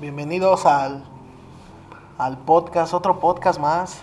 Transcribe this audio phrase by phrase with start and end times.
[0.00, 1.04] Bienvenidos al,
[2.16, 4.00] al podcast, otro podcast más.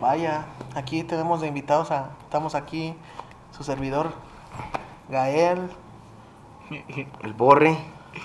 [0.00, 2.94] Vaya, aquí tenemos de invitados a, estamos aquí,
[3.56, 4.12] su servidor
[5.10, 5.70] Gael,
[7.22, 7.76] El borre.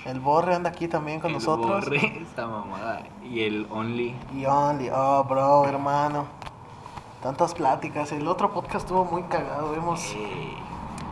[0.06, 1.84] el Borre anda aquí también con El nosotros.
[1.84, 3.02] borre, esta mamada.
[3.22, 4.14] Y el Only.
[4.34, 6.24] Y Only, oh bro, hermano.
[7.22, 10.14] Tantas pláticas, el otro podcast estuvo muy cagado, hemos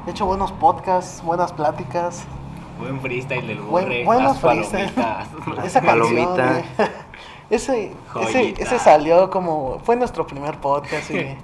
[0.07, 2.27] hecho buenos podcasts, buenas pláticas.
[2.79, 4.05] Buen freestyle del Buen- borre.
[4.05, 4.91] buenos las freestyle.
[4.93, 5.65] palomitas.
[5.65, 5.85] Esa canción,
[6.27, 6.63] Palomita.
[7.51, 11.37] Ese, ese, ese salió como, fue nuestro primer podcast y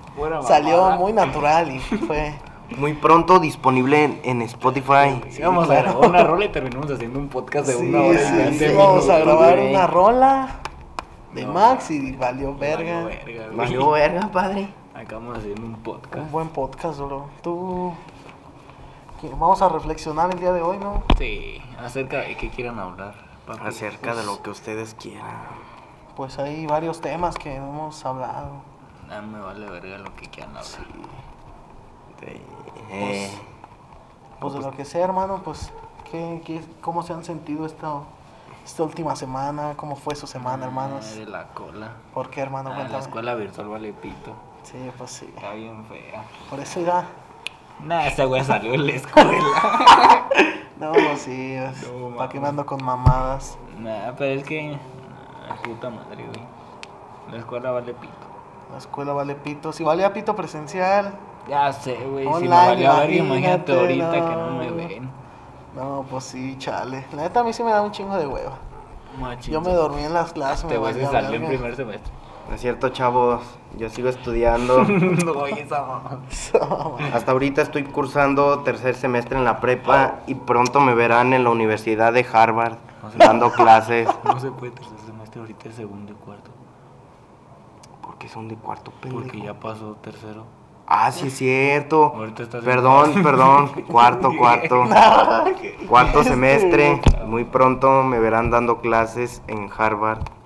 [0.46, 2.32] salió muy natural y fue,
[2.78, 5.20] Muy pronto disponible en, en Spotify.
[5.28, 5.90] Sí, vamos claro.
[5.90, 8.18] a grabar una rola y terminamos haciendo un podcast de sí, una hora
[8.50, 10.48] sí, sí, vamos a grabar una rola
[11.34, 11.52] de No.
[11.52, 13.04] Max y valió Valió verga.
[13.04, 13.56] verga, güey.
[13.56, 14.68] Valió verga, padre.
[14.94, 16.16] Acabamos haciendo un podcast.
[16.16, 17.26] Un buen podcast, bro.
[17.42, 17.92] Tú,
[19.20, 19.28] ¿qué?
[19.30, 21.02] vamos a reflexionar el día de hoy, ¿no?
[21.18, 23.14] Sí, acerca de qué quieran hablar.
[23.46, 23.66] papi.
[23.66, 25.46] Acerca de lo que ustedes quieran.
[26.16, 28.62] Pues hay varios temas que hemos hablado.
[29.10, 30.86] Ah, me vale verga lo que quieran hablar.
[32.20, 32.42] De-
[32.90, 33.30] eh,
[34.40, 35.72] Pues de lo que sea, hermano, pues,
[36.10, 38.00] ¿qué, qué, ¿cómo se han sentido esta,
[38.64, 39.74] esta última semana?
[39.76, 41.06] ¿Cómo fue su semana, hermanos?
[41.12, 41.92] Ah, De la cola.
[42.14, 42.70] ¿Por qué, hermano?
[42.72, 44.32] Ah, la escuela virtual vale pito.
[44.64, 45.32] Sí, pues sí.
[45.34, 46.22] Está bien fea.
[46.50, 47.06] Por eso ya.
[47.84, 50.28] Nah, ese güey salió en la escuela.
[50.78, 51.54] No, sí.
[51.54, 53.58] es- No, ¿Para qué con mamadas?
[53.80, 54.78] nah, pero es que.
[55.50, 56.46] Ay, puta madre, güey.
[57.32, 58.12] La escuela vale pito.
[58.70, 59.72] La escuela vale pito.
[59.72, 61.14] Si valía pito presencial.
[61.48, 62.26] Ya sé, güey.
[62.34, 64.50] Si me valía verga, imagínate, ahorita que no.
[64.52, 65.10] me ven.
[65.74, 67.04] No, pues sí, chale.
[67.12, 68.58] La neta a mí sí me da un chingo de hueva.
[69.18, 69.54] Machín.
[69.54, 70.64] Yo me dormí en las clases.
[70.64, 72.12] Este me se valía salió en primer semestre.
[72.48, 73.42] No es cierto, chavos.
[73.76, 74.82] Yo sigo estudiando.
[75.24, 76.20] no, esa mamá.
[77.12, 81.50] Hasta ahorita estoy cursando tercer semestre en la prepa y pronto me verán en la
[81.50, 84.08] Universidad de Harvard No dando clases.
[84.24, 86.50] No se puede tercer semestre, ahorita es segundo y cuarto.
[88.02, 89.22] Porque son de cuarto pendejo.
[89.22, 90.44] Porque ya pasó tercero.
[90.90, 92.14] Ah, sí es cierto.
[92.16, 93.68] Ahorita estás en Perdón, perdón.
[93.88, 94.84] Cuarto, cuarto.
[95.86, 97.02] Cuarto semestre.
[97.26, 100.37] Muy pronto me verán dando clases en Harvard.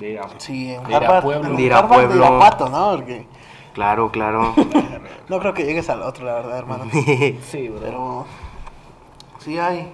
[0.00, 1.22] De ir a- Sí, en de ir a Harvard.
[1.22, 1.56] Pueblo.
[1.56, 2.16] De ir a de.
[2.16, 2.96] Irapuato, ¿no?
[2.96, 3.26] Porque
[3.74, 4.52] Claro, claro.
[5.28, 6.84] no creo que llegues al otro, la verdad, hermano.
[7.42, 7.80] Sí, bro.
[7.80, 8.26] Pero
[9.38, 9.92] sí hay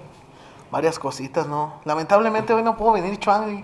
[0.71, 1.75] varias cositas, ¿no?
[1.85, 3.63] Lamentablemente hoy no puedo venir Chuangli.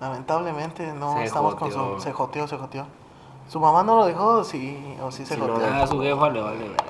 [0.00, 1.96] Lamentablemente no Se estamos con joteó.
[1.96, 2.02] su...
[2.02, 2.86] Se joteó, se joteó.
[3.48, 4.44] ¿Su mamá no lo dejó?
[4.44, 5.66] Sí, o sí se lo joteó.
[5.72, 6.84] Ah, a su jefa le vale verga.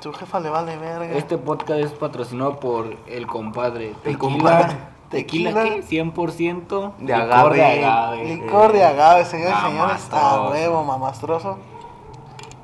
[0.00, 1.14] Su jefa le vale verga.
[1.16, 3.94] Este podcast es patrocinado por el compadre.
[4.02, 4.18] Tequila.
[4.18, 4.76] compadre.
[5.10, 5.74] ¿Tequila, Tequila.
[5.76, 5.82] qué?
[6.02, 7.56] 100% De licor agave.
[7.56, 8.24] de agave.
[8.24, 9.78] Licor de agave, señores y señores.
[9.78, 10.24] Mamastroso.
[10.26, 11.58] A huevo, mamastroso.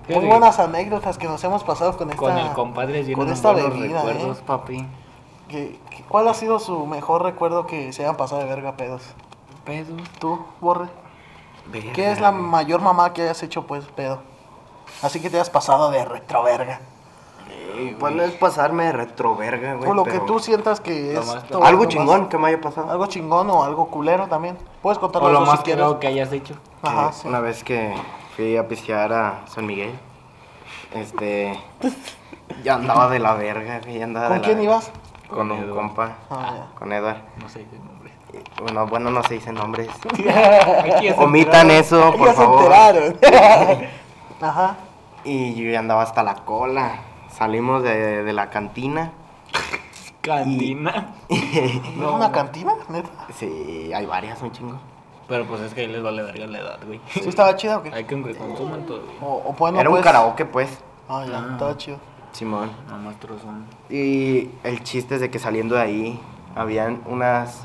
[0.08, 2.18] Muy buenas anécdotas que nos hemos pasado con esta...
[2.20, 4.42] Con el compadre lleno con esta bebida, recuerdos, ¿eh?
[4.44, 4.86] papi.
[5.48, 9.02] ¿Qué- qué- ¿Cuál ha sido su mejor recuerdo que se hayan pasado de verga pedos?
[9.64, 10.00] Pedos.
[10.18, 10.88] ¿Tú, Borre?
[11.70, 11.92] Verga.
[11.92, 14.20] ¿Qué es la mayor mamá que hayas hecho, pues, pedo?
[15.02, 16.80] Así que te hayas pasado de retroverga.
[17.98, 19.90] Pues no es pasarme de retroverga, güey.
[19.90, 21.26] O lo que pero tú sientas que es...
[21.26, 22.90] más- todo Algo más- chingón que me haya pasado.
[22.90, 24.56] Algo chingón o algo culero también.
[24.82, 26.54] Puedes contarlo O lo más creo que hayas hecho.
[26.82, 27.28] Ajá, Que sí.
[27.28, 27.94] Una vez que
[28.36, 29.92] fui a pistear a San Miguel,
[30.94, 31.58] este.
[32.64, 33.98] Ya andaba de la verga, güey.
[33.98, 34.72] ya andaba ¿Con de la quién verga.
[34.72, 34.90] ibas?
[35.28, 36.78] Con Con un compa, Ah, ya.
[36.78, 37.18] con Edward.
[37.40, 38.10] No sé ese nombre.
[38.32, 39.88] Y, Bueno, bueno, no se dicen nombres.
[40.96, 42.60] Aquí Omitan eso, por ya se favor.
[42.62, 43.16] enteraron.
[44.40, 44.76] Ajá.
[45.22, 46.94] Y yo ya andaba hasta la cola.
[47.32, 49.12] Salimos de, de la cantina.
[50.20, 51.14] Cantina.
[51.96, 52.74] ¿No es una cantina?
[52.88, 53.08] ¿Neta?
[53.34, 54.78] Sí, hay varias, un chingo.
[55.28, 57.00] Pero pues es que ahí les vale verga la edad, güey.
[57.08, 57.92] ¿Sí estaba chida o qué?
[57.94, 59.16] Hay que consuman todo, güey.
[59.22, 60.78] O, Era un pues- karaoke, pues.
[61.08, 61.48] Ah, ya, Ah.
[61.52, 61.98] estaba chido.
[62.32, 62.70] Simón.
[63.04, 63.64] Más trozón.
[63.88, 66.20] Y el chiste es de que saliendo de ahí
[66.54, 67.64] habían unas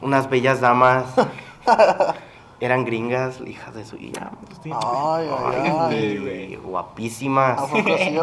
[0.00, 1.04] unas bellas damas.
[2.64, 4.30] eran gringas, hijas de su hija.
[4.64, 6.52] Ay, ay, ay.
[6.52, 7.58] y guapísimas.
[7.60, 7.84] ¿A sí?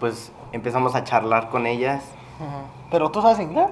[0.00, 2.04] Pues empezamos a charlar con ellas.
[2.90, 3.68] ¿Pero tú sabes inglés?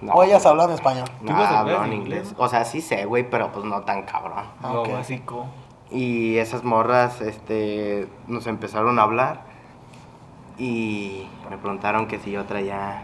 [0.00, 1.08] No, ¿O ellas hablan español?
[1.20, 2.34] no ¿Tú vas a hablo hablar en inglés.
[2.36, 4.44] O sea, sí sé, güey, pero pues no tan cabrón.
[4.62, 4.90] Ah, Lo ok.
[4.92, 5.46] básico.
[5.90, 9.42] Y esas morras, este, nos empezaron a hablar
[10.58, 13.02] y me preguntaron que si yo traía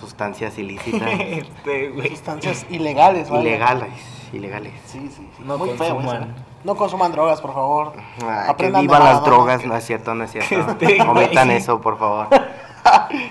[0.00, 2.08] sustancias ilícitas, este.
[2.10, 3.48] Sustancias ilegales, ¿vale?
[3.48, 4.72] ilegales, ilegales.
[4.86, 5.42] Sí, sí, sí.
[5.44, 5.94] No Muy feo eso.
[5.96, 6.34] consuman.
[6.64, 7.92] No consuman drogas, por favor.
[8.48, 10.76] Aprendan vivan nada, las drogas, no es cierto, no es cierto.
[11.10, 12.28] Omitan eso, por favor.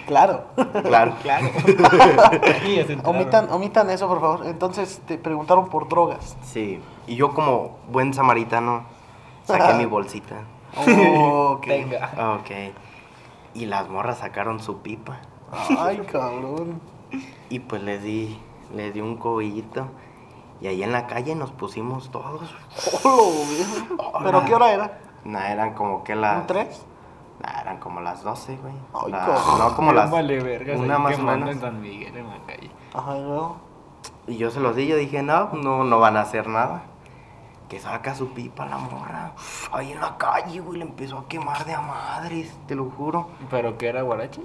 [0.08, 0.46] Claro.
[0.84, 1.14] Claro.
[1.22, 1.48] Claro.
[3.04, 4.46] Omitan, omitan eso, por favor.
[4.46, 6.38] Entonces te preguntaron por drogas.
[6.42, 6.80] Sí.
[7.08, 8.84] Y yo como buen samaritano
[9.44, 10.36] saqué mi bolsita.
[10.78, 11.68] Oh, ok.
[11.68, 12.38] Venga.
[12.40, 12.52] Ok.
[13.54, 15.20] Y las morras sacaron su pipa.
[15.78, 16.80] Ay, cabrón.
[17.50, 18.40] Y pues les di,
[18.74, 19.88] les di un cobillito.
[20.62, 22.54] Y ahí en la calle nos pusimos todos.
[23.04, 23.34] Oh.
[24.24, 25.00] ¿Pero qué hora era?
[25.26, 26.42] Nah, eran como que las.
[26.42, 26.86] ¿Un tres?
[27.42, 28.74] Nah, eran como las 12, güey.
[28.94, 29.26] Ay, La-
[29.58, 30.12] no, como las.
[30.12, 31.64] Vale, vergas, una más o quemando menos.
[31.64, 32.70] en San Miguel en la calle.
[32.94, 33.58] Ajá, y luego.
[34.28, 36.84] Y yo se los di, yo dije, no, no, no van a hacer nada.
[37.68, 39.32] Que saca su pipa la morra.
[39.72, 43.30] Ahí en la calle, güey, le empezó a quemar de a madres, te lo juro.
[43.50, 44.42] ¿Pero qué era guarachi?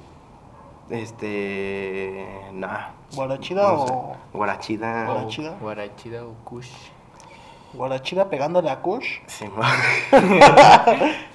[0.90, 2.26] Este.
[2.52, 2.88] Nah.
[3.14, 3.92] ¿Guarachida no sé.
[3.92, 4.16] o.?
[4.32, 4.92] Guarachida.
[5.04, 5.50] Guara- ¿Guarachida?
[5.52, 6.70] O Guarachida o kush.
[7.74, 9.18] Guarachida pegándole a Kush.
[9.26, 9.44] Sí,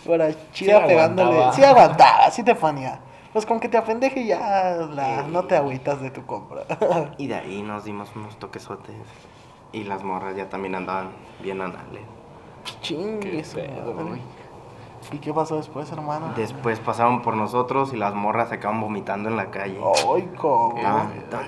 [0.06, 1.30] Guarachida Sí pegándole.
[1.30, 1.54] aguantaba.
[1.54, 3.00] Sí aguantaba, sí te fanía.
[3.34, 6.64] Pues con que te apendeje ya la- no te agüitas de tu compra.
[7.18, 8.96] y de ahí nos dimos unos toquesotes.
[9.72, 11.12] Y las morras ya también andaban
[11.42, 12.02] bien anales.
[12.82, 13.44] Qué madre.
[14.04, 14.22] güey.
[15.12, 16.34] ¿Y qué pasó después, hermano?
[16.36, 19.80] Después pasaron por nosotros y las morras se acaban vomitando en la calle.
[20.14, 21.12] Ay, cabrón.
[21.18, 21.48] Estaban-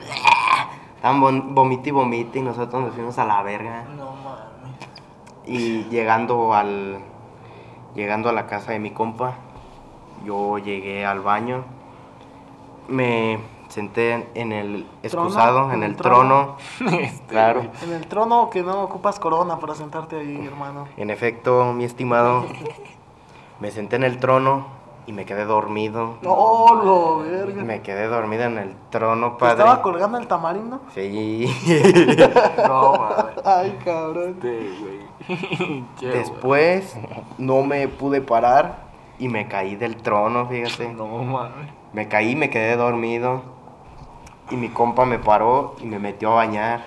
[1.89, 3.83] y vomite y nosotros nos fuimos a la verga.
[3.97, 4.77] No mames.
[5.45, 6.99] Y llegando al
[7.95, 9.35] llegando a la casa de mi compa,
[10.25, 11.63] yo llegué al baño,
[12.87, 17.63] me senté en el excusado, en el trono, Este, claro.
[17.83, 20.85] En el trono que no ocupas corona para sentarte ahí, hermano.
[20.97, 22.45] En efecto, mi estimado,
[23.59, 24.65] me senté en el trono
[25.05, 26.15] y me quedé dormido.
[26.21, 27.63] No, lo verga.
[27.63, 29.59] Me quedé dormido en el trono, ¿Te padre.
[29.63, 30.79] estaba colgando el tamarindo?
[30.93, 31.45] Sí.
[32.67, 33.45] No, mames.
[33.45, 34.37] Ay, cabrón.
[34.41, 36.95] Sí, Después
[37.37, 38.83] no me pude parar
[39.19, 40.93] y me caí del trono, fíjate.
[40.93, 41.69] No mames.
[41.93, 43.41] Me caí, me quedé dormido.
[44.51, 46.85] Y mi compa me paró y me metió a bañar.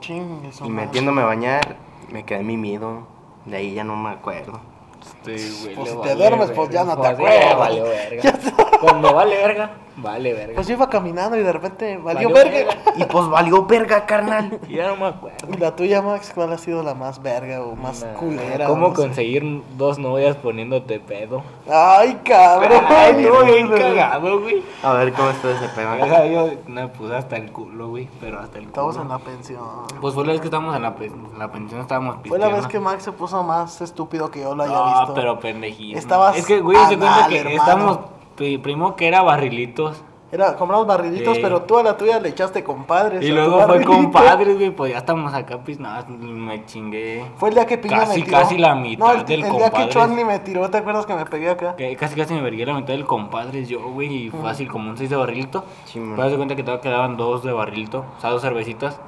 [0.00, 0.86] Chingue su Y madre.
[0.86, 1.76] metiéndome a bañar,
[2.10, 3.06] me quedé mimido.
[3.46, 4.60] De ahí ya no me acuerdo.
[5.02, 5.74] Este, güey.
[5.74, 7.40] Pues si te duermes, pues ya no te Pues, acuerdas.
[7.50, 8.32] ya valió verga.
[8.80, 10.54] Cuando vale verga, vale verga.
[10.54, 12.74] Pues yo iba caminando y de repente valió, Valió verga.
[12.96, 14.58] Y pues valió verga, carnal.
[14.68, 15.48] Ya no me acuerdo.
[15.52, 18.66] ¿Y la tuya, Max, cuál ha sido la más verga o más Nah, culera?
[18.66, 19.02] ¿Cómo no sé?
[19.02, 21.42] conseguir dos novias poniéndote pedo?
[21.70, 22.82] Ay, cabrón.
[22.88, 24.62] Ay, no, bien cagado, güey.
[24.82, 25.92] A ver cómo está ese pedo.
[26.02, 28.08] O sea, yo me puse hasta el culo, güey.
[28.20, 28.90] Pero hasta el culo.
[28.90, 29.62] Estamos en la pensión.
[30.00, 32.48] Pues fue la vez que estábamos en la, pe- en la pensión, estábamos Fue la
[32.48, 35.14] vez que Max se puso más estúpido que yo lo haya No, visto.
[35.14, 35.98] pero pendejísimo.
[35.98, 37.56] Estabas Es que, güey, se cuenta que hermano.
[37.62, 37.98] estamos...
[38.36, 40.02] pri- Primo que era barrilitos.
[40.30, 41.42] Era, compramos barrilitos, Sí.
[41.42, 43.22] pero tú a la tuya le echaste compadres.
[43.22, 44.70] Y luego fue compadres, güey.
[44.70, 47.22] Pues ya estamos acá, pues nada, me chingué.
[47.36, 48.38] Fue el día que Piña Casi, me tiró.
[48.38, 49.88] casi la mitad no, el, del el día que compadres.
[49.90, 51.76] Chuanli me tiró, ¿te acuerdas que me pegué acá?
[51.76, 54.08] Que casi casi me vergué la mitad del compadres yo, güey.
[54.26, 55.66] Y fácil, como un 6 de barrilito.
[55.84, 56.16] Chimón.
[56.16, 58.98] Pero de cuenta que todavía quedaban dos de barrilito, o sea, dos cervecitas.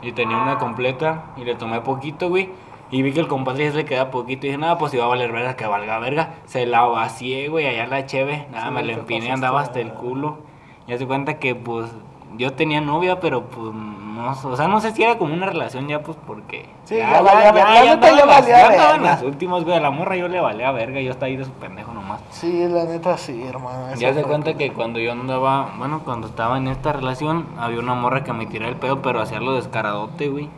[0.00, 2.48] Y tenía una completa y le tomé poquito, güey.
[2.90, 4.46] Y vi que el compadre ya se le queda poquito.
[4.46, 6.34] Y dije, nada, pues si va a valer verga, que valga verga.
[6.46, 8.46] Se la vacié, güey, allá la cheve.
[8.50, 10.38] Nada, Sí, me la empiné, andaba hasta el culo.
[10.86, 11.90] Y haz de cuenta que, pues,
[12.36, 15.86] yo tenía novia, pero pues, no, o sea, no sé si era como una relación
[15.86, 16.66] ya, pues, porque.
[16.84, 19.12] Sí, ya ya ya andaba en verga.
[19.12, 19.76] las últimas, güey.
[19.76, 22.20] A la morra yo le valía verga, yo estaba ahí de su pendejo nomás.
[22.30, 23.94] Sí, la neta sí, hermano.
[23.96, 27.94] Ya se cuenta que cuando yo andaba, bueno, cuando estaba en esta relación, había una
[27.94, 30.48] morra que me tiraba el pedo, pero hacía lo descaradote, güey.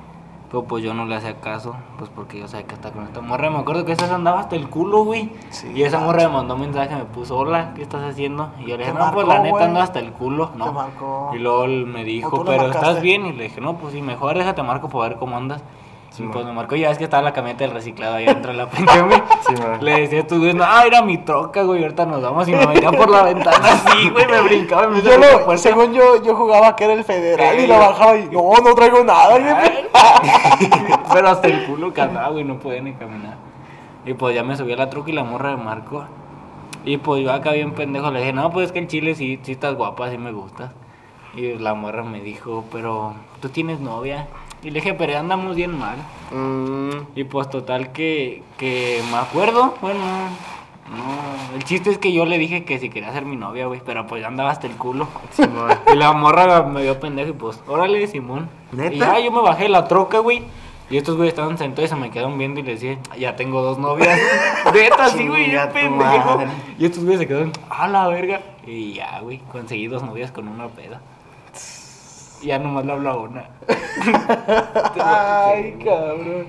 [0.52, 3.22] Pero pues yo no le hacía caso, pues porque yo sabía que estaba con esta
[3.22, 3.48] morra.
[3.48, 5.32] Me acuerdo que esa andaba hasta el culo, güey.
[5.48, 6.06] Sí, y esa macho.
[6.08, 8.50] morra me mandó un mensaje, me puso, hola, ¿qué estás haciendo?
[8.58, 10.66] Y yo le dije, no, pues la neta ando hasta el culo, ¿no?
[10.66, 11.30] Te marcó.
[11.34, 12.86] Y luego me dijo, pero marcaste?
[12.86, 13.24] ¿estás bien?
[13.24, 15.64] Y le dije, no, pues sí, mejor déjate marco para ver cómo andas.
[16.12, 18.58] Sí, pues me marcó, ya es que estaba la camioneta del reciclado ahí dentro de
[18.58, 19.22] la güey.
[19.48, 19.82] Sí, man.
[19.82, 22.52] Le decía a estos güeyes, no, ah, era mi troca, güey, ahorita nos vamos y
[22.52, 26.36] me metía por la ventana así, güey, me brincaba me Yo lo, según yo, yo
[26.36, 29.40] jugaba que era el federal y lo bajaba y no, no traigo nada.
[29.40, 29.88] jefe".
[31.14, 33.36] Pero hasta el culo que andaba, güey, no podía ni caminar.
[34.04, 36.04] Y pues ya me subí a la troca y la morra me marcó.
[36.84, 39.40] Y pues yo acá bien pendejo le dije, no, pues es que el chile sí,
[39.42, 40.72] sí estás guapa, sí me gustas.
[41.34, 44.28] Y la morra me dijo, pero tú tienes novia.
[44.62, 45.96] Y le dije, pero andamos bien mal.
[46.30, 52.24] Mm, Y pues total que, que me acuerdo, bueno, no, el chiste es que yo
[52.26, 54.74] le dije que si quería ser mi novia, güey, pero pues ya andaba hasta el
[54.76, 55.08] culo.
[55.92, 58.48] Y la morra me vio pendejo y pues, órale, Simón.
[58.72, 58.94] ¿Neta?
[58.94, 60.42] Y ya yo me bajé la troca, güey.
[60.90, 63.62] Y estos güeyes estaban sentados y se me quedaron viendo y les dije, ya tengo
[63.62, 64.18] dos novias.
[64.74, 66.36] Neta, sí, güey, tu pendejo.
[66.36, 66.48] madre.
[66.78, 68.42] Y estos güeyes se quedaron, a la verga.
[68.66, 71.00] Y ya, güey, conseguí dos novias con una peda.
[72.42, 73.44] Ya nomás le hablo a una.
[75.00, 76.46] Ay, cabrón.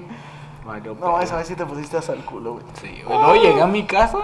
[1.00, 2.66] No, esa vez sí te pusiste hasta el culo, güey.
[2.82, 3.18] Sí, güey.
[3.20, 4.20] Luego llegué a mi casa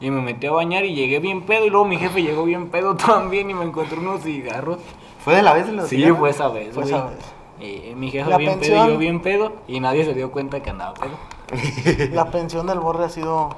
[0.00, 1.64] y me metí a bañar y llegué bien pedo.
[1.66, 4.78] Y luego mi jefe llegó bien pedo también y me encontró unos cigarros.
[5.24, 6.18] ¿Fue de la vez de los Sí, cigarros?
[6.18, 6.94] fue esa vez, Fue güey.
[6.94, 7.18] esa vez.
[7.60, 9.52] Eh, mi jefe La bien pedo y yo bien pedo.
[9.68, 11.16] Y nadie se dio cuenta que andaba pedo.
[12.14, 13.50] La pensión del borre ha sido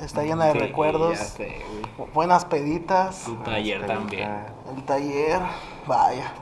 [0.00, 1.62] está llena de Sí, recuerdos, sé,
[2.12, 4.30] buenas peditas, Tu taller también.
[4.76, 5.40] el taller,
[5.86, 6.32] vaya.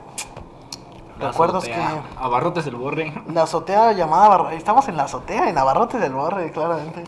[1.19, 2.03] La Recuerdos azotea.
[2.19, 3.13] Abarrotes el borre.
[3.33, 7.03] La azotea llamada Estamos en la azotea, en Abarrotes del Borre, claramente.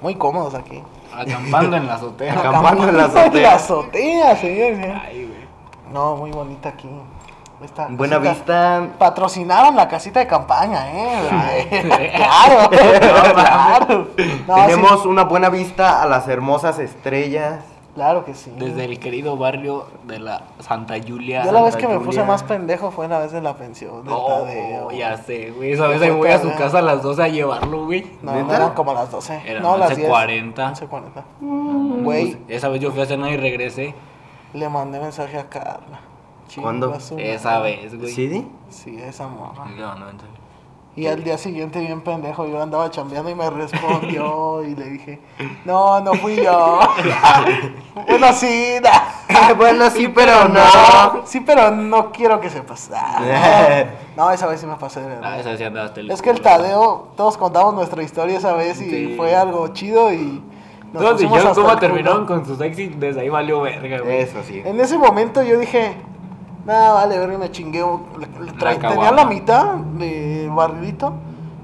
[0.00, 0.82] Muy cómodos aquí.
[1.14, 2.38] Acampando en la azotea.
[2.38, 3.54] Acampando en la En la azotea.
[3.54, 4.96] azotea, señor, señor.
[5.04, 5.40] Ay, güey.
[5.92, 6.88] No, muy bonita aquí.
[7.62, 8.98] Esta Buena casita- vista.
[8.98, 12.12] Patrocinaron la casita de campaña, ¿eh?
[12.16, 14.08] claro, no, claro.
[14.48, 17.60] No, Tenemos sí, una buena vista a las hermosas estrellas.
[18.00, 18.50] Claro que sí.
[18.56, 21.44] Desde el querido barrio de la Santa Julia.
[21.44, 22.24] Yo la vez Santa que me puse Julia.
[22.24, 24.90] más pendejo fue la vez de la pensión del Tadeo.
[24.90, 25.72] Ya sé, güey.
[25.72, 28.10] Esa vez ahí voy a su casa a las 12 a llevarlo, güey.
[28.22, 29.42] No, no eran como las 12.
[29.44, 30.08] Eran no, las 10.
[30.08, 30.54] 11:40.
[31.40, 32.02] 11:40.
[32.02, 33.94] Güey, Esa vez yo fui a cenar y regresé.
[34.54, 36.00] le mandé mensaje a Carla.
[36.48, 36.98] Chinga ¿Cuándo?
[37.18, 38.12] Esa vez, güey.
[38.12, 38.50] ¿Sí?
[38.70, 39.66] Sí, esa morra.
[39.66, 40.39] No, no, entonces.
[41.00, 45.18] Y al día siguiente, bien pendejo, yo andaba chambeando y me respondió y le dije,
[45.64, 46.78] no, no fui yo.
[48.06, 48.74] bueno, sí,
[49.56, 50.60] bueno, sí, pero no.
[51.24, 52.90] Sí, pero no quiero que sepas.
[52.94, 55.40] Ah, No, esa vez sí me pasé de Ah, verdad.
[55.40, 56.42] esa sí el Es que el.
[56.42, 59.14] Tadeo, todos contamos nuestra historia esa vez y Sí.
[59.16, 60.42] fue algo chido y
[60.92, 63.00] nos Todos dijeron cómo terminaron con sus éxitos.
[63.00, 64.18] Desde ahí valió verga, güey.
[64.18, 64.60] Eso sí.
[64.64, 65.94] En ese momento yo dije,
[66.66, 67.82] nada, vale, verga, me chingué.
[67.82, 71.12] un- le- le traí- La tenía la mitad de barrilito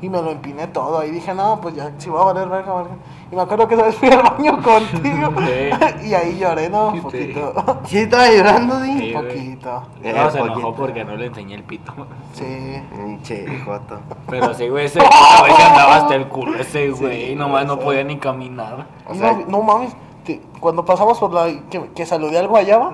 [0.03, 1.05] y me lo empiné todo.
[1.05, 2.97] Y dije, no, pues ya, si va a valer verga, verga.
[3.33, 6.07] Y me acuerdo que esa vez fui al baño contigo Sí.
[6.09, 6.89] y ahí lloré, ¿no?
[6.89, 7.01] Un Sí.
[7.01, 7.55] poquito.
[7.85, 8.81] ¿Sí estaba llorando?
[8.85, 9.15] Sí, Un güey.
[9.15, 9.83] poquito.
[10.03, 10.75] Eh, No, se enojó poquito.
[10.77, 11.93] porque no le enseñé el pito.
[12.35, 12.45] Sí.
[12.95, 13.99] Pinche joto.
[14.29, 15.09] Pero sí, güey, ese vez
[15.61, 17.35] andaba hasta el culo ese, güey.
[17.35, 17.81] nomás no sí.
[17.83, 18.87] podía ni caminar.
[19.09, 19.97] O sea- no mames,
[20.61, 21.47] cuando pasamos por la.
[21.71, 22.93] que, que saludé al guayaba.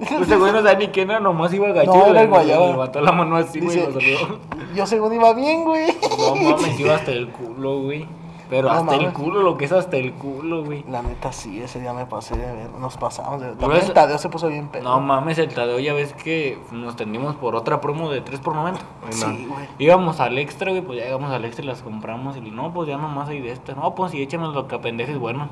[0.00, 1.96] Ese güey no sabía ni quién era, nomás iba agachado.
[1.98, 2.66] No, era el le- guayaba.
[2.66, 4.38] le Levantó la mano así, güey, y lo saludó.
[4.74, 5.86] yo según iba bien, güey.
[6.18, 8.06] No mames, iba hasta el culo, güey.
[8.50, 10.84] Pero No hasta el culo, lo que es hasta el culo, güey.
[10.88, 14.16] La neta sí, ese día me pasé de ver, nos pasamos de es- el Tadeo
[14.18, 14.84] se puso bien pedo.
[14.84, 18.54] No mames, el Tadeo ya ves que nos tendimos por otra promo de 3 por
[18.54, 19.66] 90 Sí, güey.
[19.78, 22.36] Íbamos al extra, güey, pues ya llegamos al extra y las compramos.
[22.38, 23.76] Y no, pues ya nomás hay de estas.
[23.76, 25.48] No, pues sí, échanos lo que apendejes, bueno.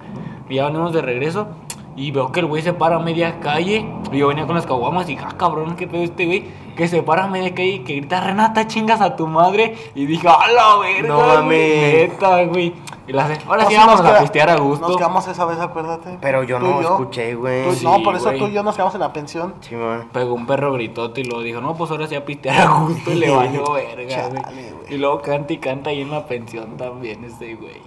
[0.49, 1.49] Y ya venimos de regreso.
[1.97, 3.87] Y veo que el güey se para a media calle.
[4.13, 6.45] Y yo venía con las caguamas y dije, ah, cabrón, qué pedo este güey.
[6.77, 9.75] Que se para a media calle y que grita, Renata, chingas a tu madre.
[9.95, 11.09] Y dije, a la verga.
[11.09, 12.11] No güey, mames.
[12.11, 12.75] Neta, güey.
[13.09, 14.89] Y la hace, ahora No, sí vamos a pistear a gusto.
[14.89, 16.19] Nos quedamos esa vez, acuérdate.
[16.21, 17.73] Pero yo no escuché, güey.
[17.75, 18.39] Sí, no, por eso güey.
[18.41, 19.55] tú y yo nos quedamos en la pensión.
[19.61, 20.09] Simón.
[20.13, 23.11] Pegó un perro gritote y luego dijo, no, pues ahora sí a pistear a gusto
[23.11, 24.71] y le valió verga, Chale, güey.
[24.73, 24.95] güey.
[24.95, 27.81] Y luego canta y canta ahí en la pensión también ese güey.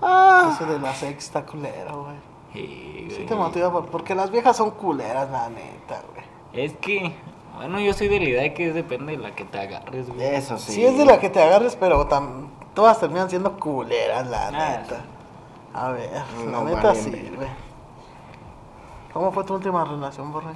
[0.00, 2.16] Eso de la sexta culera, güey.
[2.52, 3.26] Sí, Sí güey.
[3.26, 6.24] te motiva por- porque las viejas son culeras, la neta, güey.
[6.64, 7.14] Es que,
[7.56, 10.22] bueno, yo soy de la idea de que depende de la que te agarres, güey.
[10.34, 10.72] Eso sí.
[10.72, 10.84] Sí.
[10.84, 15.00] es de la que te agarres, pero tam- todas terminan siendo culeras, la Ah, neta.
[15.74, 16.10] A ver,
[16.50, 17.48] la neta sí, güey.
[19.12, 20.52] ¿Cómo fue tu última relación, Borre?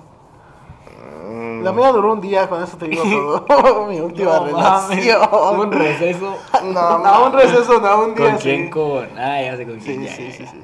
[1.62, 3.02] La mía duró un día, con eso te digo
[3.48, 3.86] todo.
[3.88, 5.58] Mi última No mames, relación.
[5.60, 6.36] Un receso.
[6.64, 8.64] No, no, un receso, no, un día ¿Con quién?
[8.64, 8.70] sí.
[8.70, 9.08] Con.
[9.18, 10.02] Ah, ya sé con Sí, quién.
[10.04, 10.50] ya, sí, ya, sí, ya.
[10.50, 10.62] sí.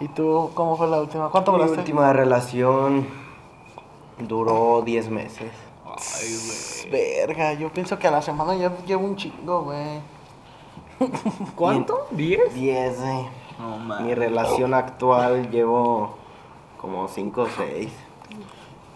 [0.00, 1.28] ¿Y tú, cómo fue la última?
[1.30, 1.78] ¿Cuánto Mi duraste?
[1.80, 3.06] última relación
[4.18, 5.50] duró 10 meses.
[5.86, 6.90] Ay, güey.
[7.26, 10.00] Verga, yo pienso que a la semana ya llevo un chingo, güey.
[11.54, 12.06] ¿Cuánto?
[12.14, 12.50] ¿10?
[12.52, 13.26] 10, güey.
[13.58, 14.00] No.
[14.04, 16.16] Mi relación actual llevo
[16.80, 17.92] como 5 o 6.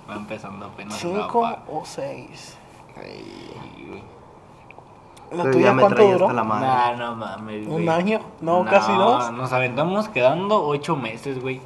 [0.08, 0.94] Va empezando apenas.
[0.98, 2.56] ¿Cinco o seis?
[2.96, 4.02] Ay.
[5.30, 6.24] ¿La Pero tuya ya me cuánto traía duró?
[6.26, 6.66] hasta la madre.
[6.66, 7.82] Nah, no mames, güey.
[7.82, 8.20] ¿Un año?
[8.40, 9.30] No, casi dos.
[9.32, 11.60] Nos aventamos quedando ocho meses, güey.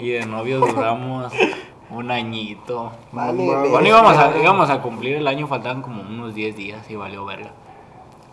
[0.00, 1.32] Y de novio duramos
[1.90, 2.90] un añito.
[3.12, 3.44] Vale.
[3.70, 7.24] Bueno, íbamos a, íbamos a cumplir el año, faltaban como unos 10 días y valió
[7.24, 7.50] verga.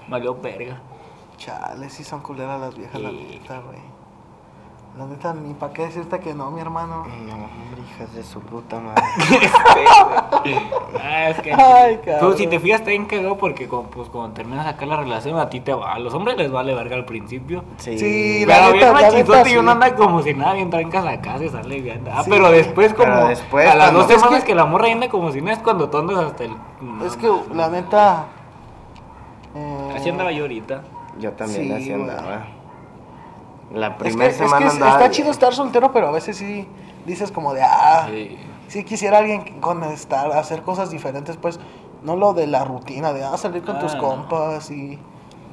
[0.07, 0.81] Valió verga.
[1.37, 3.27] Chale, sí son culeras las viejas, la Sí.
[3.39, 3.77] neta, güey.
[4.97, 7.05] La neta, ni para qué decirte que no, mi hermano.
[7.05, 9.01] No, hombre, hijas de su puta madre.
[11.01, 14.65] Ah, es que Ay, Tú, si te fijas, te bien cagado porque pues, cuando terminas
[14.65, 15.93] acá la relación, a ti te va.
[15.93, 17.63] A los hombres les vale verga al principio.
[17.77, 17.97] Sí.
[17.99, 21.05] Sí, la Pero neta, bien la machizote y uno anda como si nada, bien trancas
[21.05, 22.03] acá, se sale bien.
[22.11, 22.29] Ah, Sí.
[22.31, 24.55] pero después como Pero después, a las dos Es semanas que- que...
[24.55, 26.51] la morra anda como si nada es cuando tú andas hasta el...
[27.05, 28.25] Es que, la neta.
[29.55, 30.81] eh, Así andaba yo ahorita.
[31.19, 32.45] Yo también Sí, así andaba.
[33.73, 34.91] La primera es que semana es- andaba.
[34.93, 36.67] está chido estar soltero, pero a veces sí
[37.05, 38.37] dices como de, ah, Sí.
[38.67, 41.59] sí quisiera alguien con estar, hacer cosas diferentes, pues,
[42.03, 44.97] no lo de la rutina, de, ah, salir con tus Ah, compas y...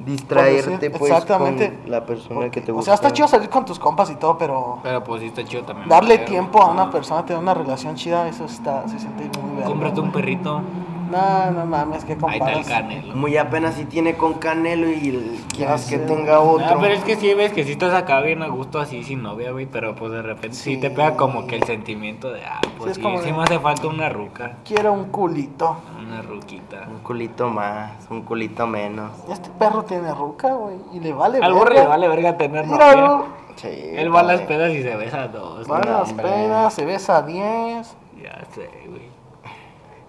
[0.05, 1.73] Distraerte, pues, Exactamente.
[1.81, 2.85] con la persona Porque, que te O gusta.
[2.85, 5.63] sea, está chido salir con tus compas y todo, pero Pero pues sí está chido
[5.63, 5.89] también.
[5.89, 9.63] darle tiempo a una persona, tener una relación chida, eso está, se siente muy bien.
[9.67, 10.61] Cómprate un perrito.
[11.09, 12.67] No, no mames, que Ahí está el comparas.
[12.67, 13.15] canelo.
[13.15, 15.97] Muy apenas si tiene con Canelo y el- quieres sé.
[15.99, 16.65] que tenga otro.
[16.69, 19.23] Ah, pero es que sí ves que si estás acá bien a gusto así sin
[19.23, 20.81] novia, güey, pero pues de repente sí, Sí.
[20.81, 23.43] te pega como que el sentimiento de, ah, pues es sí, como sí de- me
[23.43, 25.77] hace falta una ruca, Quiero un culito.
[25.99, 26.87] una ruquita.
[26.89, 29.11] Un culito más, un culito menos.
[29.29, 30.77] Este perro tiene ruca, güey.
[30.93, 31.81] Y le vale Al burro verga.
[31.83, 33.21] le vale verga tener novia.
[33.55, 33.67] Sí.
[33.71, 35.69] Él va a las pedas y se besa a dos.
[35.69, 35.91] Va a ¿no?
[35.99, 36.27] las hombre.
[36.27, 37.95] penas, se besa a 10.
[38.21, 39.06] Ya sé, güey.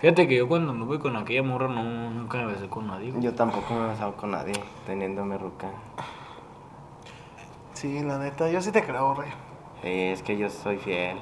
[0.00, 3.10] Fíjate que yo cuando anduve con aquella morra no, nunca me besé con nadie.
[3.10, 3.22] güey.
[3.22, 4.52] Yo tampoco me he besado con nadie
[4.86, 5.68] teniéndome ruca.
[7.72, 9.30] Sí, la neta, yo sí te creo, rey.
[9.82, 11.18] Sí, es que yo soy fiel.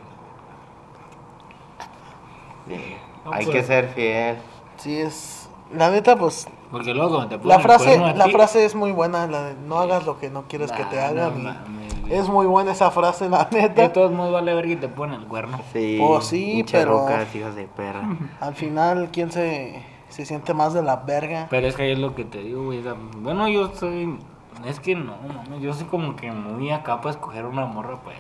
[2.69, 3.57] Sí, No, Hay pues.
[3.57, 4.37] que ser fiel.
[4.77, 5.49] Sí, es.
[5.75, 6.47] La neta, pues.
[6.71, 9.79] Porque luego cuando te La frase, la ti- frase es muy buena, la de no
[9.79, 11.43] hagas lo que no quieres que te hagan.
[11.43, 11.86] no y.
[12.11, 13.93] es muy buena esa frase, la De neta.
[13.93, 15.61] todos modos vale verga y te ponen el cuerno.
[15.73, 15.99] Sí.
[16.01, 18.03] Pues sí, pero- rucas, hijas de perra.
[18.41, 21.47] Al final, ¿quién se, se siente más de la verga?
[21.51, 22.83] Pero es que ahí es lo que te digo, güey.
[23.19, 24.19] Bueno, yo soy.
[24.65, 25.61] Es que no, mames.
[25.61, 28.17] Yo soy como que muy acá para escoger una morra, pues.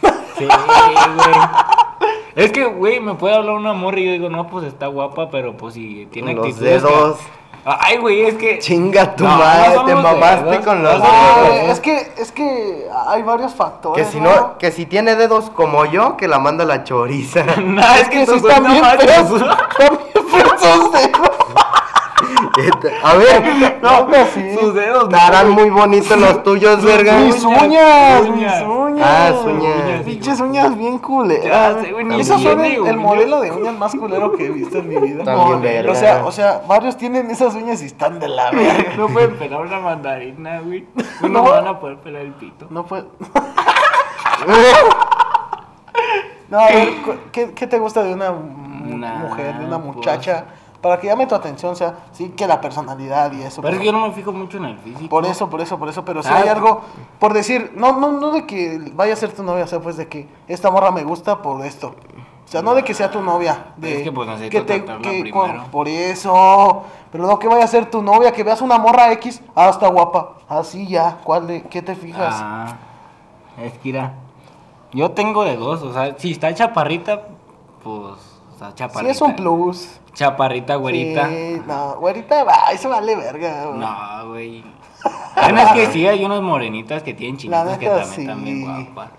[0.38, 1.36] Sí, güey.
[2.36, 5.28] Es que, güey, me puede hablar una morra y yo digo, no, pues está guapa,
[5.30, 6.82] pero pues si tiene Los actitudes.
[6.82, 7.18] que- dedos.
[7.64, 8.58] Ay, güey, es que.
[8.58, 10.64] Chinga tu No, madre, te mamaste dedos.
[10.64, 11.68] con los Ah, dedos.
[11.70, 14.06] es que, es que hay varios factores.
[14.06, 17.44] Que si no, que si tiene dedos como yo, que la manda la choriza.
[17.58, 19.30] No, Es que sí esos están bien feos.
[19.42, 21.29] Están bien feos sus dedos.
[23.02, 24.54] A ver, No, sí.
[24.58, 27.18] Sus dedos, estarán muy bonitos los tuyos, verga.
[27.18, 29.02] Mis uñas, mis uñas.
[29.02, 30.02] Ah, uñas.
[30.04, 31.76] Pinches uñas bien culeras.
[31.76, 34.50] Ya sé, güey, ni Esos son el, el modelo de uñas más culero que he
[34.50, 35.24] visto en mi vida.
[35.24, 35.92] También No, verga.
[35.92, 38.92] o sea, o sea, varios tienen esas uñas y están de la verga.
[38.96, 40.86] No pueden pelar una mandarina, güey.
[41.22, 41.42] No, No.
[41.44, 42.66] van a poder pelar el pito.
[42.70, 43.06] No puede.
[46.48, 46.88] No, a ver,
[47.30, 50.44] ¿qué, qué te gusta de una mujer, de una pues.
[50.80, 53.60] Para que llame tu atención, o sea, sí que la personalidad y eso.
[53.60, 55.08] Pero es pero- que yo no me fijo mucho en el físico.
[55.10, 56.80] Por eso, por eso, por eso, pero si Ah, hay algo,
[57.18, 59.96] por decir, no, no, no de que vaya a ser tu novia, o sea, pues
[59.98, 61.94] de que esta morra me gusta por esto.
[62.44, 65.30] O sea, no de que sea tu novia, de Es que, pues, tratarla primero.
[65.32, 69.12] con- por eso, pero no que vaya a ser tu novia, que veas una morra
[69.12, 72.34] X, ah, está guapa, así ya, ¿cuál de, qué te fijas?
[72.38, 72.76] Ah,
[73.62, 74.14] es que mira,
[74.92, 77.28] yo tengo de dos, o sea, si está chaparrita,
[77.84, 78.14] pues,
[78.60, 79.12] o sea, sí chaparrita.
[79.12, 80.00] es un plus.
[80.12, 81.28] Chaparrita, güerita.
[81.28, 83.64] Sí, no, güerita, va, eso vale verga.
[83.66, 83.78] güey.
[83.78, 84.64] No, güey.
[85.34, 88.64] Bueno, es que sí, hay unas morenitas que tienen chinitas que también están bien sí.
[88.64, 89.10] guapas.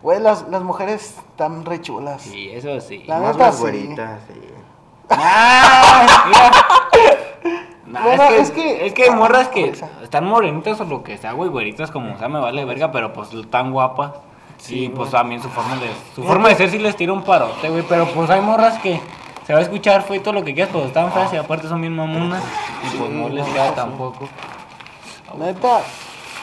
[0.00, 2.22] Güey, las, las mujeres están re chulas.
[2.22, 3.04] Sí, eso sí.
[3.06, 3.60] La Más neta, las sí.
[3.60, 4.40] güeritas, sí.
[5.10, 6.24] ¡Ah!
[6.26, 6.50] Mira.
[7.86, 11.04] Nah, Bueno, es, que, es que- es que hay morras que están morenitas o lo
[11.04, 14.10] que sea, güey, güeritas como, o sea, me vale verga, pero pues tan guapas.
[14.66, 15.10] Sí, y pues güey.
[15.10, 18.06] también su forma de su forma de ser sí les tira un parote, güey, pero
[18.08, 19.00] pues hay morras que
[19.46, 21.80] se va a escuchar fue todo lo que quieras, pues están feas y aparte son
[21.80, 22.42] bien mamonas
[22.82, 23.74] y pues no les queda sí.
[23.76, 24.28] tampoco.
[25.38, 25.82] Neta,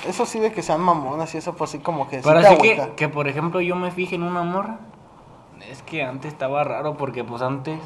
[0.07, 2.47] eso sí de que sean mamonas y eso pues sí como que sí Pero te
[2.47, 4.79] así que, que, por ejemplo, yo me fije en una morra.
[5.69, 7.79] Es que antes estaba raro porque, pues antes.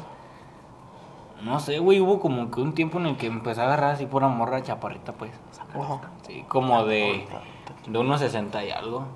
[1.42, 4.06] No sé, güey, hubo como que un tiempo en el que empecé a agarrar así
[4.06, 5.30] por una morra chaparrita, pues.
[6.26, 7.26] Sí, como de.
[7.86, 9.06] De unos 60 y algo.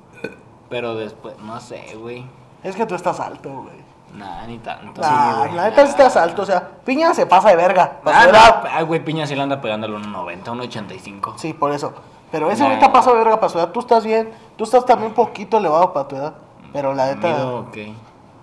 [0.72, 2.24] Pero después, no sé, güey.
[2.64, 3.76] Es que tú estás alto, güey.
[4.14, 5.00] Nada, ni tanto.
[5.00, 5.82] Nah, Sí, la neta sí nada.
[5.84, 7.98] estás alto, o sea, Piña se pasa de verga.
[8.04, 8.64] Ah, no, edad.
[8.72, 11.34] Ay, güey, Piña sí le anda pegando a los 90, 1,85.
[11.36, 11.92] Sí, por eso.
[12.30, 12.70] Pero ese Nah.
[12.70, 13.70] ahorita pasa de verga para su edad.
[13.70, 16.34] Tú estás bien, tú estás también un poquito elevado para tu edad.
[16.72, 17.76] Pero la neta, Mido, ok.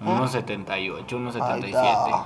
[0.06, 1.88] Unos 78, unos Ahí 77.
[1.88, 2.10] está.
[2.10, 2.26] Nah.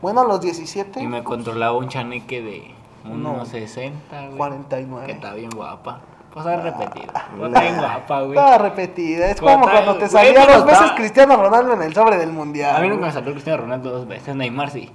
[0.00, 3.32] bueno, a los 17, Y me controlaba un chaneque de No.
[3.32, 4.36] unos 60, güey.
[4.38, 5.06] 49.
[5.06, 6.00] Que está bien guapa.
[6.36, 7.28] Pues es repetida.
[7.34, 8.38] Pues está bien guapa, güey.
[8.38, 9.30] Estaba repetida.
[9.30, 12.18] Es Como como tal, cuando te salía dos veces estaba- Cristiano Ronaldo en el sobre
[12.18, 12.76] del mundial.
[12.76, 14.36] A mí nunca me salió Cristiano Ronaldo dos veces.
[14.36, 14.92] Neymar sí.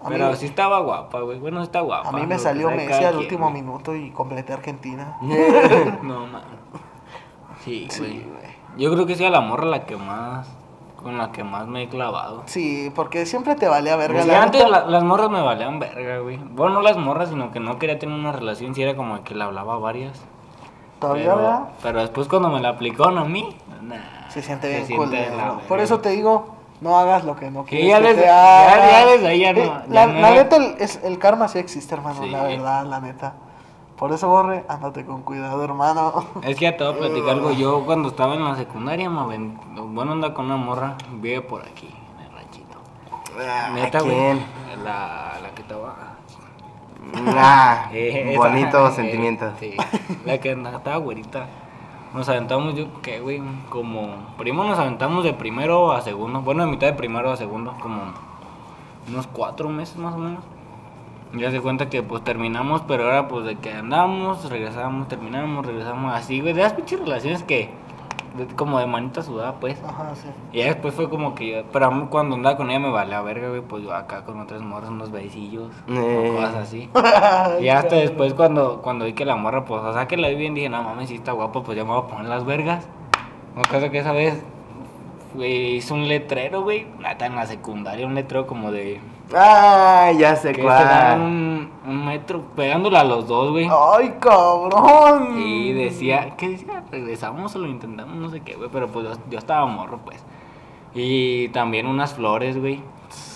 [0.00, 1.40] A mí- Pero sí estaba guapa, güey.
[1.40, 2.10] Bueno, está guapa.
[2.10, 3.62] A mí me salió sea Messi al último güey.
[3.62, 5.16] minuto y completé Argentina.
[6.02, 6.42] No, man.
[7.64, 8.48] Sí, Sí, güey.
[8.76, 10.48] Yo creo que sí a la morra la que más.
[11.02, 12.42] Con la que más me he clavado.
[12.46, 14.22] Sí, porque siempre te valía verga.
[14.22, 16.38] Sí, la antes la- las morras me valían verga, güey.
[16.38, 18.74] Bueno, no las morras, sino que no quería tener una relación.
[18.74, 20.20] Si era como que le hablaba a varias.
[20.98, 21.68] Todavía, pero, ¿verdad?
[21.82, 23.94] pero después cuando me la aplicaron a mí, nah,
[24.28, 25.58] Se siente bien siente la verga.
[25.68, 29.06] Por eso te digo, no hagas lo que no quieres ya que desde- te ya-
[29.06, 31.60] desde ahí ya no- Eh, ya la, no la neta, el, es- el karma sí
[31.60, 32.30] existe, hermano, Sí.
[32.30, 33.34] la verdad, la neta.
[33.98, 36.24] Por eso, Borre, ándate con cuidado, hermano.
[36.42, 37.50] Es que ya te voy a platicar algo.
[37.52, 39.58] Yo cuando estaba en la secundaria, me aven-
[39.92, 42.78] bueno, anda con una morra, vive por aquí, en el ranchito.
[43.74, 44.38] Neta, güey.
[44.84, 45.96] La, la que estaba.
[47.36, 49.52] Ah, Eh, esa, bonitos eh, sentimientos.
[49.58, 49.74] Sí,
[50.24, 51.46] la que andaba, estaba güerita.
[52.14, 53.42] Nos aventamos, yo, ¿qué, güey?
[53.68, 54.08] Como.
[54.36, 56.40] Primero nos aventamos de primero a segundo.
[56.42, 58.00] Bueno, de mitad de primero a segundo, como.
[59.08, 60.44] unos cuatro meses más o menos.
[61.34, 66.14] Ya se cuenta que pues terminamos, pero ahora pues de que andamos, regresamos, terminamos, regresamos,
[66.14, 67.68] así, güey, de las pinches relaciones que,
[68.38, 69.78] de- como de manita sudada, pues.
[69.86, 70.28] Ajá, sí.
[70.52, 72.90] Y ya después fue como que yo, pero a mí cuando andaba con ella me
[72.90, 76.30] vale a verga, güey, pues yo acá con otras morras, unos besillos, Eh.
[76.32, 76.88] o cosas así.
[77.60, 80.36] Y hasta después cuando, cuando vi que la morra, pues, o sea, que la vi
[80.36, 82.88] bien, dije, no mames, si está guapo, pues ya me voy a poner las vergas.
[83.54, 84.42] Un caso que esa vez,
[85.34, 89.00] güey, hizo un letrero, güey, neta en la secundaria, un letrero como de,
[89.36, 91.20] Ay, ya sé que cuál.
[91.20, 93.68] un, un metro, pegándola a los dos, güey.
[93.70, 95.38] Ay, cabrón.
[95.38, 96.82] Y decía, ¿qué decía?
[96.90, 100.24] Regresamos o lo intentamos, no sé qué, güey, pero pues yo, yo estaba morro, pues.
[100.94, 102.80] Y también unas flores, güey.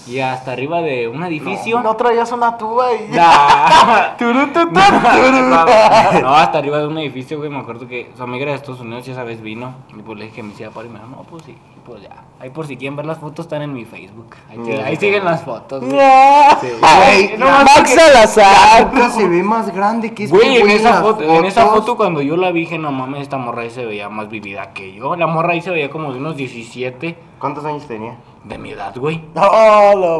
[0.06, 1.80] Y hasta arriba de un edificio.
[1.80, 3.08] No traías una tuba y.
[3.12, 4.16] Nah.
[6.22, 7.50] No, hasta arriba de un edificio, güey.
[7.50, 9.74] Me acuerdo que su amiga de Estados Unidos y esa vez vino.
[9.96, 11.52] Y pues le dije que me hiciera par y me dijo, no, pues sí.
[11.52, 12.24] Y pues ya.
[12.40, 14.34] Ahí por si quieren ver las fotos, están en mi Facebook.
[14.50, 14.86] Ahí, Ya.
[14.86, 15.96] ahí siguen las fotos, güey.
[15.96, 16.58] Ya.
[16.82, 18.92] Ay, No, Max Salazar.
[18.92, 22.20] Nunca se ve más grande que este Güey, en esa, foto, en esa foto cuando
[22.22, 25.14] yo la vi, dije, no mames, esta morra ahí se veía más vivida que yo.
[25.16, 28.14] La morra ahí se veía como de unos 17 ¿Cuántos años tenía?
[28.44, 29.24] De mi edad, güey.
[29.34, 29.42] No,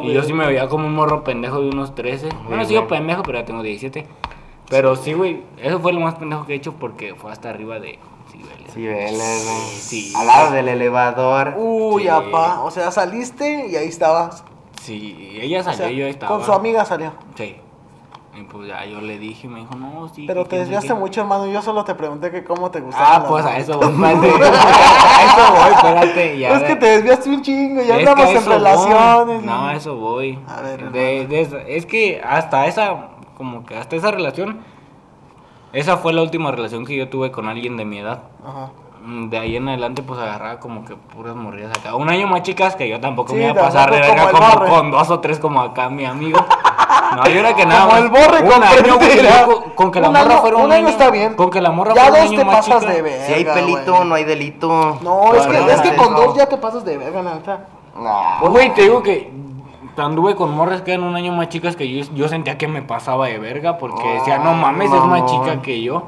[0.00, 2.28] la Y yo sí me veía como un morro pendejo de unos 13.
[2.46, 2.98] Bueno, sigo güey.
[2.98, 4.06] pendejo, pero ya tengo 17.
[4.68, 7.78] Pero sí, güey, eso fue lo más pendejo que he hecho porque fue hasta arriba
[7.80, 7.98] de
[8.30, 8.72] Cibeles.
[8.72, 9.66] Sí, Vélez, güey.
[9.70, 10.12] Sí.
[10.16, 11.54] Al lado del elevador.
[11.58, 12.08] Uy, Sí.
[12.08, 12.62] apá.
[12.62, 14.44] O sea, saliste y ahí estabas.
[14.80, 16.36] Sí, ella O salió sea, y yo ahí estaba.
[16.36, 17.12] con su amiga salió.
[17.36, 17.56] Sí.
[18.34, 20.24] Y pues ya yo le dije me dijo, no, sí.
[20.26, 20.94] Pero te desviaste qué".
[20.94, 21.46] mucho, hermano.
[21.46, 23.16] Yo solo te pregunté que cómo te gustaba.
[23.16, 24.26] Ah, pues a eso voy, espérate.
[24.46, 26.38] A eso voy, espérate.
[26.38, 27.82] Ya, Es que te desviaste un chingo.
[27.82, 29.42] Ya andamos en relaciones.
[29.42, 30.38] No, a eso voy.
[30.48, 34.60] A ver, De- de esa- es que hasta esa, como que hasta esa relación,
[35.74, 38.22] esa fue la última relación que yo tuve con alguien de mi edad.
[38.46, 38.70] Ajá.
[39.04, 41.96] Mm, De ahí en adelante, pues agarraba como que puras morridas acá.
[41.96, 44.66] Un año más chicas que yo tampoco Sí, me iba a pasar de verga como
[44.70, 46.38] con dos o tres como acá mi amigo.
[47.16, 49.40] No, yo era que nada Como el borre un con año, güey, mentira.
[49.46, 51.34] yo con, con que la Un morra año- fuera un año está bien.
[51.34, 52.92] Con que la morra Ya fuera un dos año te pasas chica.
[52.92, 53.26] de verga.
[53.26, 54.08] Si hay pelito, güey.
[54.08, 54.98] no hay delito.
[55.02, 57.66] No, es que, es que con dos ya te pasas de verga, neta.
[58.40, 59.30] Pues, Güey, te digo que
[59.96, 62.04] anduve con morras que eran un año más chicas que yo.
[62.14, 65.82] Yo sentía que me pasaba de verga porque decía, no mames, es más chica que
[65.82, 66.04] yo.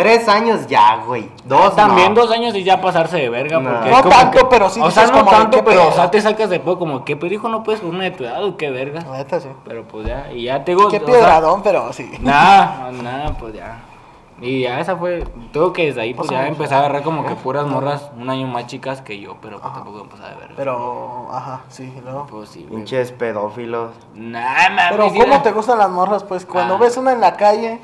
[0.00, 1.28] Tres años ya, güey.
[1.44, 2.22] Dos También no.
[2.22, 3.60] dos años y ya pasarse de verga.
[3.60, 3.70] No.
[3.70, 6.20] Porque No tanto, que- pero sí O sea, no como tanto, pero o sea, te
[6.20, 8.56] sacas de pedo como que, pero hijo, no puedes con una de tu edad o
[8.56, 9.00] qué verga.
[9.12, 9.48] Neta, sí.
[9.64, 10.88] Pero pues ya, y ya te digo.
[10.88, 12.10] Qué sea, piedradón, pero sí.
[12.20, 13.82] Nada, nada, pues ya.
[14.42, 17.34] Y ya esa fue, tengo que desde ahí pues ya empecé a agarrar como que
[17.34, 20.54] puras morras un año más chicas que yo, pero pues tampoco me pasaba de verga.
[20.56, 22.26] Pero, ajá, sí, luego.
[22.26, 22.66] Pues sí.
[22.70, 23.90] Pinches pedófilos.
[24.14, 24.84] Nah, mames.
[24.92, 26.24] Pero, ¿cómo te gustan las morras?
[26.24, 26.78] Pues cuando Ah.
[26.78, 27.80] ves una en la calle,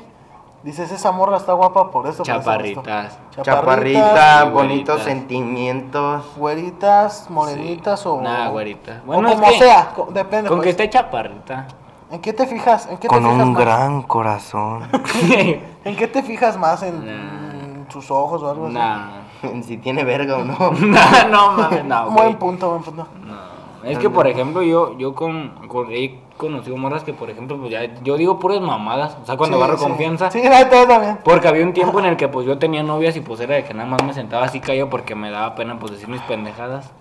[0.67, 2.17] dices, esa morra está guapa por eso.
[2.23, 3.17] por eso, Chaparritas.
[3.31, 3.41] esto".
[3.43, 6.23] Chaparrita, bonitos sentimientos.
[6.35, 8.21] Güeritas, morenitas o.
[8.21, 9.01] Nah, güerita.
[9.03, 10.49] o Bueno, es como que sea, co- depende.
[10.49, 10.69] Con que pues.
[10.71, 11.67] esté chaparrita.
[12.11, 12.87] ¿En qué te fijas?
[12.89, 13.61] ¿En qué Con te fijas un más?
[13.61, 14.83] gran corazón.
[15.83, 16.83] ¿En qué te fijas más?
[16.83, 17.89] ¿En Nah.
[17.91, 18.75] sus ojos o algo así?
[18.75, 19.07] nah.
[19.63, 20.71] si tiene verga o no.
[20.81, 23.07] nah, no mames, no, Buen punto, buen punto.
[23.25, 23.46] No.
[23.83, 27.71] Es que, por ejemplo, yo, yo con, con, he conocido morras que, por ejemplo, pues
[27.71, 29.17] ya, yo digo puras mamadas.
[29.21, 29.83] O sea, cuando Sí, agarro sí.
[29.85, 30.31] confianza.
[30.31, 31.19] Sí, yo también.
[31.23, 33.63] Porque había un tiempo en el que pues yo tenía novias y pues era de
[33.63, 36.91] que nada más me sentaba así callado porque me daba pena pues decir mis pendejadas.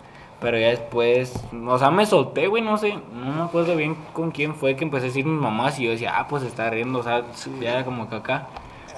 [0.40, 4.30] Pero ya después, o sea, me solté, güey, no sé, no me acuerdo bien con
[4.30, 6.98] quién fue que empecé a decir mis mamás y yo decía, ah, pues está riendo,
[6.98, 7.22] o sea,
[7.58, 8.48] ya era como que acá.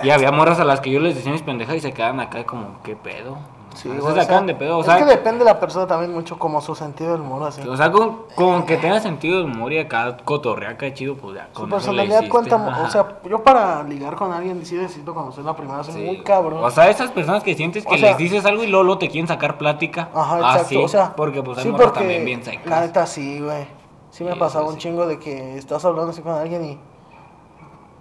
[0.02, 2.44] Y había morras a las que yo les decía mis pendejas y se quedaban acá
[2.44, 3.38] como, ¿qué pedo?
[3.78, 6.60] Sí, O sea, de pedo, o es que depende de la persona también mucho, como
[6.60, 7.60] su sentido del humor, así.
[7.60, 11.36] o sea, con, con que tenga sentido de humor y acá cotorrea acá chido, pues
[11.36, 11.46] ya.
[11.52, 12.82] Su con le personalidad cuenta, ajá.
[12.82, 16.00] o sea, yo para ligar con alguien sí necesito conocer la primera, soy Sí.
[16.00, 16.64] muy cabrón.
[16.64, 19.08] O sea, esas personas que sientes que O sea- les dices algo y luego te
[19.08, 20.08] quieren sacar plática.
[20.12, 22.66] Ajá, Ah, exacto, sí, o sea, porque pues sí, porque también bien secas.
[22.66, 23.64] La neta sí, güey.
[24.10, 26.78] Sí me pasaba un chingo de que estás hablando así con alguien y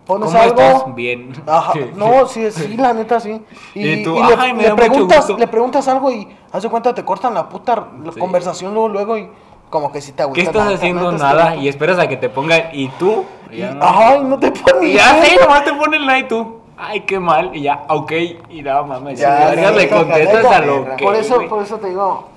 [0.07, 0.61] pones ¿Cómo algo.
[0.61, 0.95] estás?
[0.95, 1.33] Bien.
[1.45, 3.41] Ajá, no, sí, sí, la neta sí.
[3.75, 5.37] Y, Y tú, y le, "Ay, me le da mucho preguntas, gusto".
[5.37, 8.19] le preguntas algo y hace cuenta te cortan la puta la Sí.
[8.19, 9.29] conversación luego luego y
[9.69, 10.43] como que sí te agüitas.
[10.51, 11.11] ¿Qué estás haciendo?
[11.11, 11.55] Nada.
[11.57, 12.61] Y esperas a que te pongan.
[12.71, 13.25] ¿Y tú?
[13.51, 13.79] Y, no.
[13.81, 14.51] ay, no te
[14.93, 16.61] ya sí, nomás te ponen la y tú.
[16.77, 17.51] Ay, qué mal.
[17.55, 18.11] Y ya, ok.
[18.49, 19.19] Y nada mames.
[19.19, 21.03] Ya, Ya, verga, sí, le contestas a lo que.
[21.03, 22.29] Por eso, por eso te digo,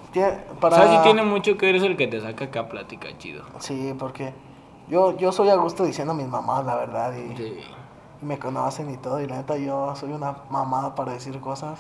[0.59, 0.77] para...
[0.77, 3.45] O sea, sí tiene mucho que ver eso el que te saca acá plática chido.
[3.61, 4.33] Sí, porque
[4.91, 7.61] yo, yo soy a gusto diciendo a mis mamás, la verdad, y, Sí.
[8.23, 11.79] y me conocen y todo, y la neta yo soy una mamada para decir cosas.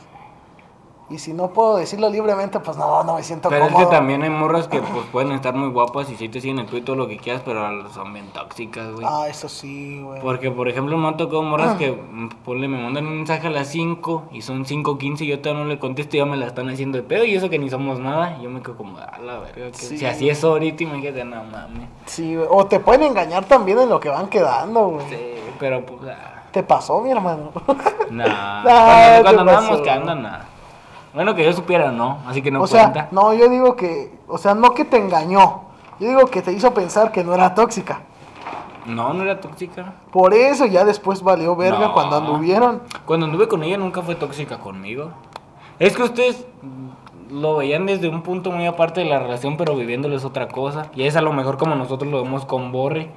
[1.10, 3.90] Y si no puedo decirlo libremente, pues no, no me siento Pero es cómodo.
[3.90, 6.66] que también hay morras que pues pueden estar muy guapas y sí te siguen en
[6.66, 9.04] Twitter todo lo que quieras, pero son bien tóxicas, güey.
[9.08, 10.20] Ah, eso sí, güey.
[10.22, 13.50] Porque, por ejemplo, me han tocado morras que, mm, ponle, me mandan un mensaje a
[13.50, 16.46] las 5 y son 5.15 y yo todavía no le contesto y ya me la
[16.46, 18.36] están haciendo de pedo y eso que ni somos nada.
[18.38, 19.98] Y yo me quedo como, a la verga, Sí.
[19.98, 21.88] si así es ahorita, imagínate, no mames.
[22.06, 22.46] Sí, güey.
[22.48, 25.06] O te pueden engañar también en lo que van quedando, güey.
[25.08, 25.16] Sí,
[25.58, 27.50] pero pues, ah, ¿Te pasó, mi hermano?
[28.10, 28.24] nah.
[28.66, 29.82] Ah, cuando ¿qué cuando pasó?
[29.82, 30.46] quedando, nada.
[31.14, 33.08] Bueno, que yo supiera, no, así que no o sea, cuenta.
[33.10, 35.62] no, yo digo que, o sea, no que te engañó.
[35.98, 38.00] Yo digo que te hizo pensar que no era tóxica.
[38.86, 39.92] No, no era tóxica.
[40.10, 41.92] Por eso ya después valió verga No.
[41.92, 42.80] cuando anduvieron.
[43.04, 45.10] Cuando anduve con ella nunca fue tóxica conmigo.
[45.78, 46.46] Es que ustedes
[47.30, 50.86] lo veían desde un punto muy aparte de la relación, pero viviéndolo es otra cosa.
[50.94, 53.10] Y es a lo mejor como nosotros lo vemos con Borre.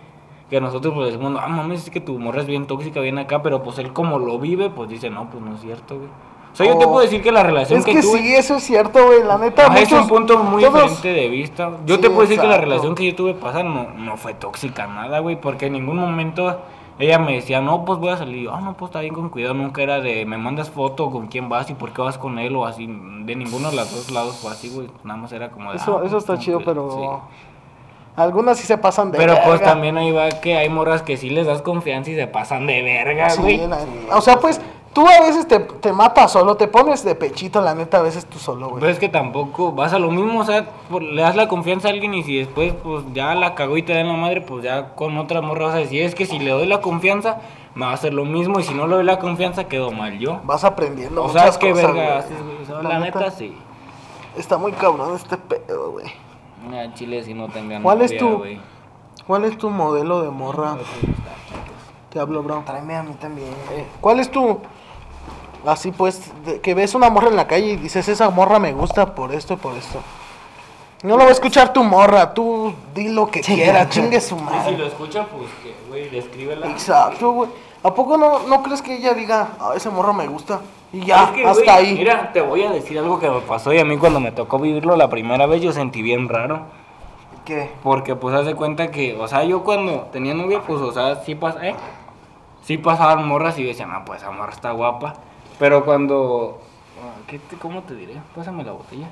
[0.50, 3.42] Que nosotros pues decimos, ah, mames, es que tu morra es bien tóxica, bien acá.
[3.42, 6.10] Pero pues él como lo vive, pues dice, no, pues no es cierto, güey.
[6.54, 8.20] O sea, yo te puedo decir que la relación Es que, que tuve...
[8.20, 9.24] sí, eso es cierto, güey.
[9.24, 11.72] La neta, Ajá, es un muchos- punto muy todos- diferente de vista.
[11.88, 12.70] Yo Sí, te puedo decir que la exacto.
[12.72, 16.62] relación que yo tuve pasada no, no fue tóxica, nada, güey, porque en ningún momento
[17.00, 18.50] ella me decía, no, pues voy a salir.
[18.54, 19.56] Ah, no, pues está bien con cuidado.
[19.56, 22.56] Nunca era de, me mandas foto con quién vas y por qué vas con él
[22.56, 22.86] o así.
[22.86, 24.88] De ninguno de los dos lados fue así, güey.
[25.04, 25.78] Nada más era como de.
[25.78, 27.20] Eso, ah, eso está chido, cuidado, pero.
[27.32, 27.40] sí.
[28.16, 29.66] Algunas sí se pasan de Pero pues verga.
[29.66, 32.84] también ahí va que hay morras que sí les das confianza y se pasan de
[32.84, 33.66] verga, Sí, güey.
[33.68, 33.80] la-
[34.16, 34.62] o sea, pues
[34.94, 38.26] tú a veces te, te matas solo, te pones de pechito, la neta, a veces
[38.26, 38.80] tú solo, güey.
[38.80, 41.88] Pero es que tampoco vas a lo mismo, o sea, por- le das la confianza
[41.88, 44.42] a alguien y si después pues ya la cagó y te da en la madre,
[44.42, 47.40] pues ya con otra morra vas a decir, es que si le doy la confianza,
[47.76, 50.20] me va a hacer lo mismo y si no le doy la confianza, quedo mal
[50.20, 50.42] yo.
[50.44, 52.18] Vas aprendiendo O sea, muchas es que cosas, verga güey.
[52.18, 52.62] haces, güey.
[52.62, 53.20] O sea, La la neta.
[53.20, 53.58] neta sí.
[54.38, 56.06] Está muy cabrón este pedo, güey.
[56.70, 58.60] Mira, Chile si no tengan ¿Cuál es tu- güey.
[59.28, 60.78] ¿Cuál es tu modelo de morra?
[62.10, 62.62] Te hablo, bro.
[62.66, 63.48] Tráeme a mí también.
[63.72, 64.60] Eh, ¿Cuál es tu...
[65.66, 69.16] Así pues, que ves una morra en la calle y dices, esa morra me gusta
[69.16, 70.00] por esto y por esto.
[71.04, 74.40] No lo va a escuchar tu morra, tú di lo que quieras, chingue su Y
[74.40, 74.78] si madre.
[74.78, 76.68] lo escucha, pues que, güey, descríbela.
[76.70, 77.50] Exacto, güey.
[77.84, 80.62] ¿A poco no, no crees que ella diga, ah, esa morra me gusta?
[80.94, 81.96] Y ya, Es que, hasta ahí.
[81.96, 84.60] Mira, te voy a decir algo que me pasó y a mí cuando me tocó
[84.60, 86.62] vivirlo la primera vez yo sentí bien raro.
[87.44, 87.70] ¿Qué?
[87.84, 91.16] Porque pues haz de cuenta que, o sea, yo cuando tenía novia, pues, o sea,
[91.24, 91.76] sí, pas ¿eh?
[92.64, 95.16] sí pasaban morras y decían, ah, pues esa morra está guapa.
[95.64, 96.60] Pero cuando,
[97.02, 98.16] ah, ¿qué te- ¿cómo te diré?
[98.36, 99.08] Pásame la botella.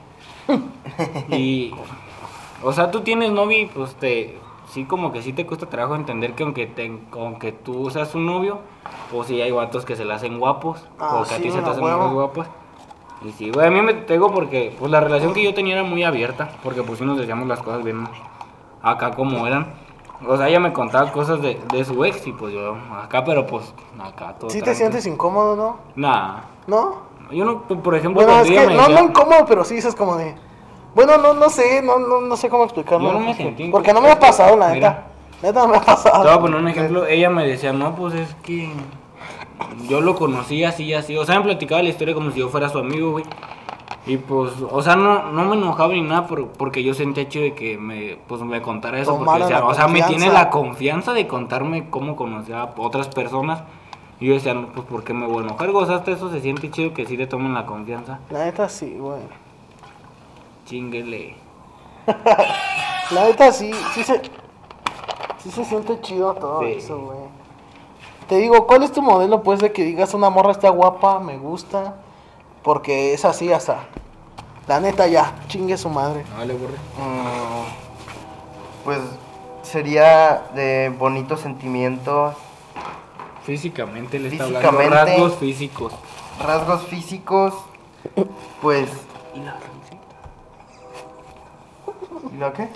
[1.30, 1.74] y,
[2.62, 4.38] o sea, tú tienes novia y pues te,
[4.70, 8.26] sí como que sí te cuesta trabajo entender que aunque, te, aunque tú seas un
[8.26, 8.60] novio,
[9.14, 11.62] pues sí hay vatos que se le hacen guapos, Ah, o que a ti se
[11.62, 12.48] te hacen muy guapos.
[13.24, 15.84] Y sí, güey, a mí me tengo porque pues la relación que yo tenía era
[15.86, 18.06] muy abierta, porque pues sí nos decíamos las cosas bien
[18.82, 19.68] acá como eran.
[20.28, 23.46] O sea, ella me contaba cosas de, de su ex y pues yo acá, pero
[23.48, 24.50] pues acá todo.
[24.50, 25.78] ¿Sí te sientes incómodo, no?
[25.96, 27.10] Nah, ¿No?
[27.32, 30.16] yo no, por ejemplo, Bueno, es que no, decía- no incómodo, pero sí dices como
[30.18, 30.36] de...
[30.94, 33.08] Bueno, no, no sé, no, no, no sé cómo explicarlo.
[33.08, 35.06] Yo no me sentí Porque no me ha pasado, la neta.
[35.42, 36.22] Neta no me ha pasado.
[36.22, 38.70] Te voy a poner un ejemplo, ella me decía, no, pues es que
[39.88, 41.18] yo lo conocí así y así.
[41.18, 43.24] O sea, me platicaba la historia como si yo fuera su amigo, güey.
[44.08, 47.46] Y pues, o sea, no, no me enojaba ni nada por- porque yo sentía chido
[47.46, 49.16] de que me, pues, me contara eso.
[49.18, 53.08] Porque, decía, la o sea, me tiene la confianza de contarme cómo conocía a otras
[53.10, 53.62] personas.
[54.20, 55.70] Y yo decía, no, pues, ¿por qué me voy a enojar?
[55.70, 58.20] O sea, hasta eso se siente chido que sí le tomen la confianza.
[58.32, 59.22] La neta sí, güey.
[60.66, 61.36] Chinguele.
[63.12, 64.22] La neta sí, sí se...
[65.40, 66.74] Sí se siente chido todo Sí.
[66.78, 67.18] eso, güey.
[68.30, 71.38] Te digo, ¿cuál es tu modelo, pues, de que digas una morra está guapa, me
[71.38, 71.96] gusta?
[72.64, 73.86] Porque es así hasta...
[74.68, 76.24] La neta ya, chingue su madre.
[76.38, 76.78] No le borre.
[76.98, 79.00] Mm, pues
[79.64, 82.36] sería de bonitos sentimientos,
[83.44, 85.94] Físicamente le está hablando rasgos físicos.
[86.44, 87.54] rasgos físicos,
[88.62, 88.88] pues...
[89.34, 89.58] ¿Y la
[92.32, 92.70] ¿y ¿Lo qué?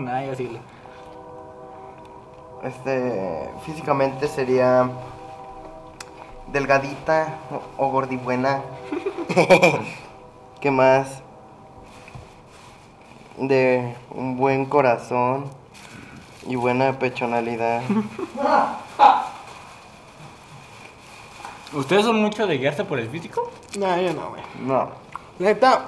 [0.00, 0.58] Nada, yo sí
[2.64, 4.90] Este, físicamente sería
[6.54, 8.62] delgadita o, o gordibuena.
[10.60, 11.20] ¿Qué más?
[13.36, 15.50] De un buen corazón
[16.46, 17.82] y buena pechonalidad.
[21.72, 23.50] ¿Ustedes son mucho de guiarse por el físico?
[23.76, 24.42] No, yo no, güey.
[24.60, 24.90] No.
[25.40, 25.86] Neta,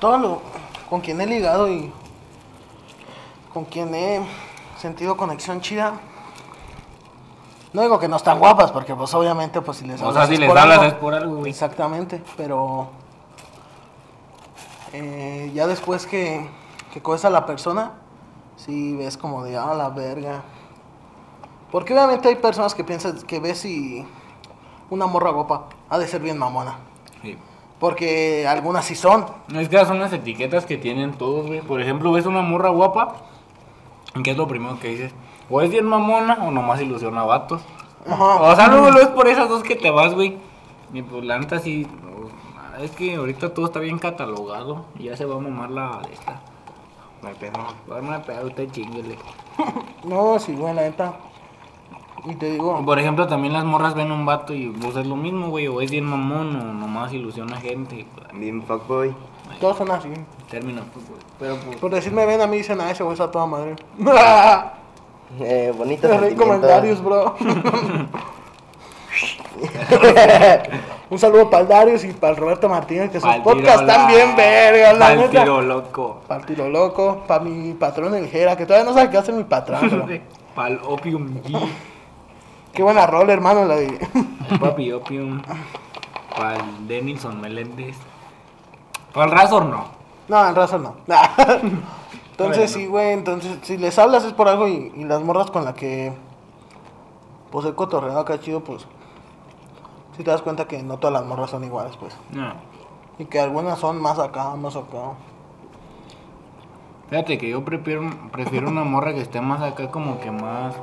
[0.00, 0.42] todo lo
[0.90, 1.92] con quien he ligado y
[3.54, 4.26] con quien he
[4.76, 6.00] sentido conexión chida.
[7.76, 10.28] No digo que no están guapas, porque pues obviamente pues si les O sea, hablas
[10.28, 10.84] si es les hablas algo.
[10.84, 11.50] es por algo, güey.
[11.50, 12.88] Exactamente, pero
[14.94, 16.48] eh, ya después que,
[16.94, 17.92] que coges a la persona,
[18.56, 20.40] sí ves como de, ah, la verga.
[21.70, 24.06] Porque obviamente hay personas que piensan que ves y
[24.88, 26.78] una morra guapa ha de ser bien mamona.
[27.20, 27.36] Sí.
[27.78, 29.26] Porque algunas sí son.
[29.54, 31.60] Es que son las etiquetas que tienen todos, güey.
[31.60, 33.16] Por ejemplo, ves una morra guapa.
[34.22, 35.14] ¿Qué es lo primero que dices?
[35.50, 37.62] O es bien mamona o nomás ilusiona a vatos.
[38.06, 38.40] Ajá.
[38.42, 40.36] O sea, no, no es por esas dos que te vas, güey.
[40.92, 41.86] Y pues la neta sí.
[42.80, 44.84] Es que ahorita todo está bien catalogado.
[44.98, 46.40] Y ya se va a mamar la de esta.
[47.22, 47.58] No hay pedo.
[47.88, 49.16] Una pedo, usted chinguele.
[50.04, 51.16] No, sí, güey, la neta.
[52.24, 55.16] Y te digo, Por ejemplo, también las morras ven un vato y pues es lo
[55.16, 55.66] mismo, güey.
[55.68, 58.06] O es bien mamón o nomás ilusiona gente.
[58.34, 59.14] Bien fuckboy.
[59.60, 60.08] Todos son así.
[60.50, 61.20] Término, pues, güey.
[61.38, 61.76] Pero pues.
[61.78, 63.76] Por decirme ven a mí dicen, ah, ese güey está toda madre.
[65.40, 67.34] Eh, bonito comentarios, bro.
[71.08, 74.08] Un saludo para el Darius y para el Roberto Martínez, que sus Pa'l podcasts están
[74.08, 75.42] bien vergas, la pa'l neta.
[75.42, 76.20] tiro loco.
[76.26, 79.32] Para el tiro loco, para mi patrón el Jera, que todavía no sabe qué hace
[79.32, 79.80] mi patrón.
[80.06, 80.20] pero
[80.54, 81.68] Pa'l Opium G.
[82.72, 83.98] Qué buena rol, hermano, la de...
[84.60, 85.42] Papi Opium.
[86.36, 87.96] Pa'l Denilson Meléndez.
[89.16, 89.84] Pa'l Razor no.
[90.28, 90.94] No, en razón no.
[92.32, 95.64] entonces, sí, güey, entonces, si les hablas es por algo y, y las morras con
[95.64, 96.12] la que,
[97.50, 98.86] pues, he cotorreado acá chido, pues,
[100.18, 102.14] si te das cuenta que no todas las morras son iguales, pues.
[102.30, 102.52] No.
[103.18, 105.14] Y que algunas son más acá, más acá.
[107.08, 110.76] Fíjate que yo prefiero, prefiero una morra que esté más acá como que más...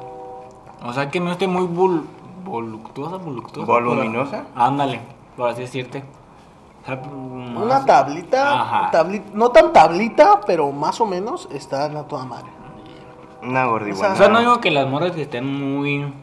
[0.84, 2.08] O sea, que no esté muy vul,
[2.44, 3.72] voluptuosa, voluptuosa.
[3.72, 4.46] ¿Voluminosa?
[4.56, 5.02] Ándale,
[5.38, 6.04] por así decirte.
[6.84, 8.92] O sea, más- Una tablita, Ajá.
[8.92, 12.50] tabli- no tan tablita, pero más o menos está en la toda madre.
[13.42, 14.14] Una gordibuena.
[14.14, 16.14] O sea, no digo que las morras que estén muy...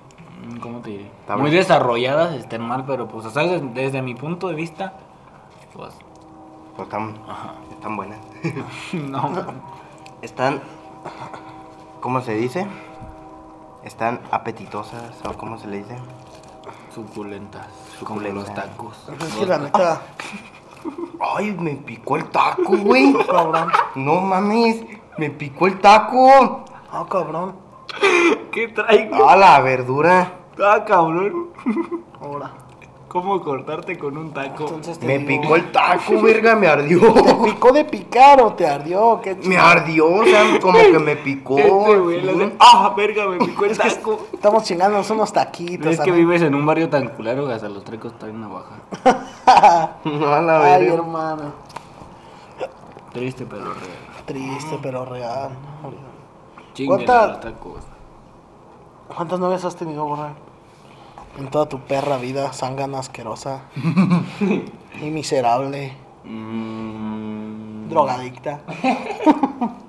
[0.61, 1.11] ¿Cómo te diré?
[1.27, 1.43] Tabla.
[1.43, 4.95] Muy desarrolladas estén mal, pero pues, o sea, desde, desde mi punto de vista,
[5.75, 5.95] pues...
[6.77, 7.15] Pues están,
[7.73, 8.19] están buenas.
[8.93, 9.31] No,
[10.23, 10.61] Están.
[12.01, 12.67] ¿Cómo se dice?
[13.85, 15.97] Están apetitosas, o cómo se le dice.
[17.07, 17.67] Suculentas,
[17.99, 18.05] Suculentas.
[18.05, 19.09] como los tacos.
[19.27, 20.03] Es que la neta,
[21.37, 23.13] Ay, me picó el taco, güey.
[23.31, 23.71] cabrón.
[23.95, 24.83] No mames,
[25.19, 26.65] me picó el taco.
[26.91, 27.55] Ah, cabrón.
[28.53, 29.29] ¿Qué traigo?
[29.29, 30.33] Ah, la verdura.
[30.63, 31.51] Ah, cabrón.
[32.21, 32.53] Ahora.
[33.11, 34.63] ¿Cómo cortarte con un taco?
[34.69, 37.01] Entonces te Me digo, picó el taco, verga, me ardió.
[37.13, 39.21] ¿Te picó de picar o te ardió?
[39.21, 41.59] ¿Qué Me ardió, o sea, como que me picó.
[41.59, 43.27] Este güey ¡Ah, verga!
[43.27, 44.27] Me picó el taco.
[44.33, 45.89] Estamos chingándonos unos taquitos.
[45.95, 49.97] Es que vives en un barrio tan culero que hasta los trecos traen una baja.
[50.05, 50.95] No, a la Ay, verga.
[50.95, 51.43] hermano.
[53.13, 54.25] Triste, pero real.
[54.25, 55.51] Triste, pero real.
[56.75, 57.83] Chinguen ¿Cuánta- a los tacos.
[59.17, 60.33] ¿Cuántas novias has tenido, borra?
[61.39, 63.63] En toda tu perra vida, zángana asquerosa.
[65.01, 65.93] y miserable.
[66.25, 68.61] Mm, Drogadicta.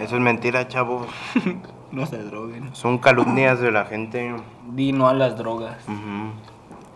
[0.00, 1.06] Eso es mentira, chavos.
[1.92, 2.72] No se droguen.
[2.72, 4.32] Son calumnias de la gente.
[4.68, 5.76] Di no a las drogas.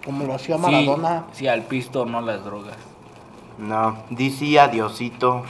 [0.04, 1.24] Como lo hacía Sí, Maradona.
[1.32, 2.76] Sí, al pisto, no a las drogas.
[3.58, 5.42] No, dice a Diosito.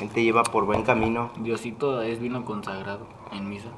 [0.00, 1.28] Él te lleva por buen camino.
[1.36, 3.68] Diosito es vino consagrado en misa.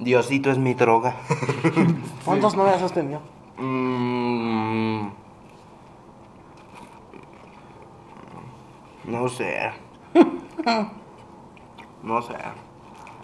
[0.00, 1.14] Diosito es mi droga.
[2.24, 3.20] ¿Cuántas novias has tenido?
[3.58, 5.08] Mm,
[9.04, 9.70] no sé.
[12.02, 12.32] No sé.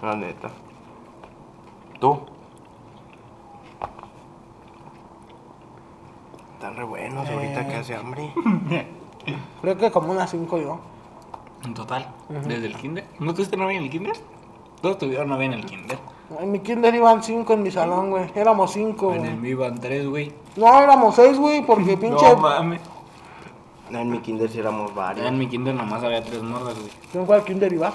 [0.02, 0.50] La neta.
[1.98, 2.20] ¿Tú?
[6.54, 7.66] Están re buenos ahorita Eh.
[7.68, 8.30] que hace hambre.
[9.62, 10.78] Creo que como unas cinco yo.
[11.64, 13.06] En total, desde el kinder.
[13.18, 14.16] ¿No tuviste novia en el kinder?
[14.82, 15.98] Todos tuvieron novia en el kinder.
[16.40, 18.30] En mi kinder iban cinco en mi salón, güey.
[18.34, 19.36] Éramos cinco, En el güey.
[19.36, 20.32] mío iban tres, güey.
[20.56, 22.28] No, éramos seis, güey, porque pinche...
[22.28, 22.80] No mames.
[23.90, 25.26] En mi kinder sí éramos varios.
[25.26, 26.90] En mi kinder nomás había tres morras, güey.
[27.14, 27.92] ¿En cuál kinder iba?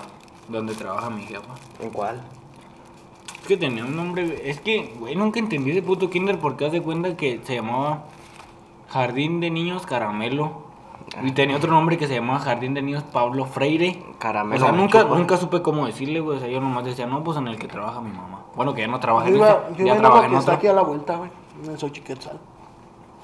[0.48, 1.54] Donde trabaja mi jefa.
[1.82, 2.22] ¿En cuál?
[3.42, 4.40] Es que tenía un nombre, güey.
[4.50, 8.06] Es que, güey, nunca entendí ese puto kinder porque haz de cuenta que se llamaba
[8.88, 10.61] Jardín de Niños Caramelo.
[11.24, 14.02] Y tenía otro nombre que se llamaba Jardín de Niños Pablo Freire.
[14.18, 15.16] Caramelo O sea, nunca, chupa.
[15.18, 16.38] nunca supe cómo decirle, güey.
[16.38, 18.40] O sea, yo nomás decía, no, pues en el que trabaja mi mamá.
[18.56, 20.74] Bueno, que ya no trabaja en iba, yo ya trabaja en que está aquí a
[20.74, 21.30] la vuelta, güey.
[21.66, 22.40] En Xochiquetzal.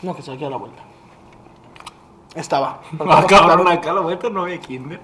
[0.02, 0.82] No, que está aquí a la vuelta.
[2.36, 2.82] Estaba.
[3.10, 5.00] Ah, cabrón, acá a la vuelta no había kinder.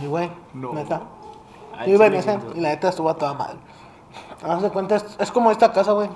[0.00, 0.30] Sí, güey.
[0.54, 0.72] No.
[0.72, 1.02] Neta.
[1.76, 3.56] Ah, Yo iba en ese y la neta estuvo a toda madre.
[4.42, 6.08] Haz de cuenta, es, es como esta casa, güey.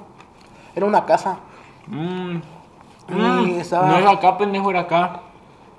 [0.75, 1.39] Era una casa.
[1.89, 2.37] Mm.
[3.09, 3.59] Y Mm.
[3.61, 5.23] estaba- No era acá, pendejo, era acá.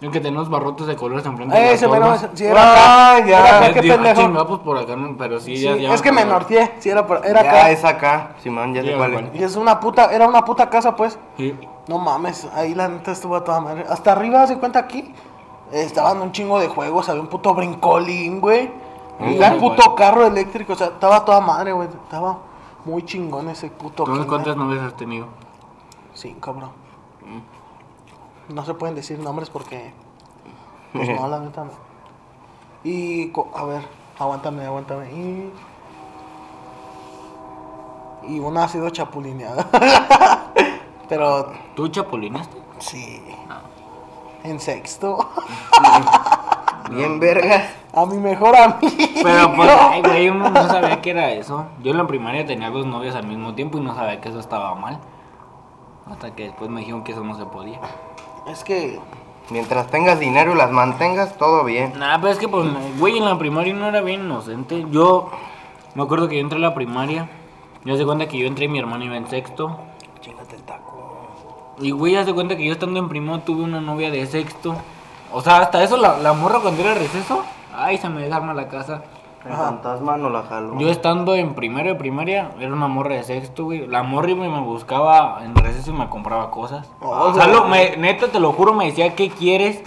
[0.02, 2.82] El que tenía los barrotes de colores enfrente de Eh, ese mero, sí, era acá.
[2.86, 3.40] Ah, ya.
[3.40, 4.22] Era acá, qué ah, pendejo.
[4.22, 6.90] chinga, pues por acá, no, pero sí, Sí, ya, ya es que me norteé, sí,
[6.90, 7.72] era, por- era ya acá.
[7.72, 8.32] es acá.
[8.42, 9.30] Simón, ya Sí, igual.
[9.34, 9.40] es.
[9.42, 11.20] Y es una puta, era una puta casa, pues.
[11.36, 11.54] Sí.
[11.88, 13.84] No mames, ahí la neta estuvo a toda madre.
[13.90, 15.14] Hasta arriba, se cuenta aquí,
[15.74, 18.72] estaban un chingo de juegos, había un puto brincolín, güey.
[19.20, 19.58] Y un igual.
[19.58, 21.90] puto carro eléctrico, o sea, estaba toda madre, güey.
[21.90, 22.38] Estaba
[22.86, 24.26] muy chingón ese puto kinder.
[24.28, 25.26] ¿cuántas novias has tenido?
[26.14, 26.70] Cinco, bro.
[28.50, 29.94] No se pueden decir nombres porque.
[30.94, 31.72] Pues no, la neta no.
[32.84, 33.32] Y.
[33.56, 33.82] A ver,
[34.18, 35.12] aguántame, aguántame.
[35.12, 35.52] Y.
[38.28, 39.68] Y una ha sido chapulineada.
[41.10, 41.52] Pero.
[41.76, 42.58] ¿Tú chapulinaste?
[42.80, 43.24] Sí.
[44.44, 45.30] En sexto.
[46.90, 47.70] Bien verga.
[47.94, 48.96] A mi mejor amigo.
[49.24, 51.66] Pero pues, ay, güey, uno no sabía que era eso.
[51.84, 54.40] Yo en la primaria tenía dos novias al mismo tiempo y no sabía que eso
[54.40, 55.00] estaba mal.
[56.10, 57.80] Hasta que después me dijeron que eso no se podía.
[58.50, 59.00] Es que.
[59.52, 61.94] Mientras tengas dinero y las mantengas, todo bien.
[61.98, 62.68] Nah, pero es que, pues,
[63.00, 64.86] güey, en la primaria no era bien inocente.
[64.92, 65.32] Yo
[65.96, 67.28] me acuerdo que yo entré a la primaria.
[67.84, 69.80] Yo se cuenta que yo entré y mi hermano iba en sexto.
[70.22, 71.76] Chingate el taco.
[71.80, 74.76] Y, güey, ya se cuenta que yo estando en primo tuve una novia de sexto.
[75.32, 77.44] O sea, hasta eso, la, la morra cuando era receso.
[77.76, 79.04] Ay, se me desarma la casa.
[79.46, 79.64] El Ajá.
[79.66, 80.78] fantasma no la jaló.
[80.80, 83.88] Yo estando en primero de primaria, era una morra de sexto, güey.
[83.88, 86.90] La morra me buscaba en receso y me compraba cosas.
[87.02, 87.56] Oh, o sea, güey.
[87.56, 89.82] lo- me- neta, te lo juro, me decía, ¿qué quieres?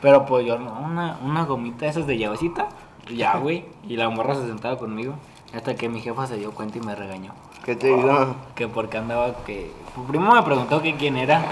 [0.00, 2.68] Pero pues yo, una, una gomita de esas de llavecita.
[3.14, 3.66] Ya, güey.
[3.86, 5.14] Y la morra se sentaba conmigo.
[5.54, 7.32] Hasta que mi jefa se dio cuenta y me regañó.
[7.64, 8.34] ¿Qué te digo?
[8.54, 9.70] Que porque andaba, que...
[9.94, 11.42] pues, Primero me preguntó que quién era.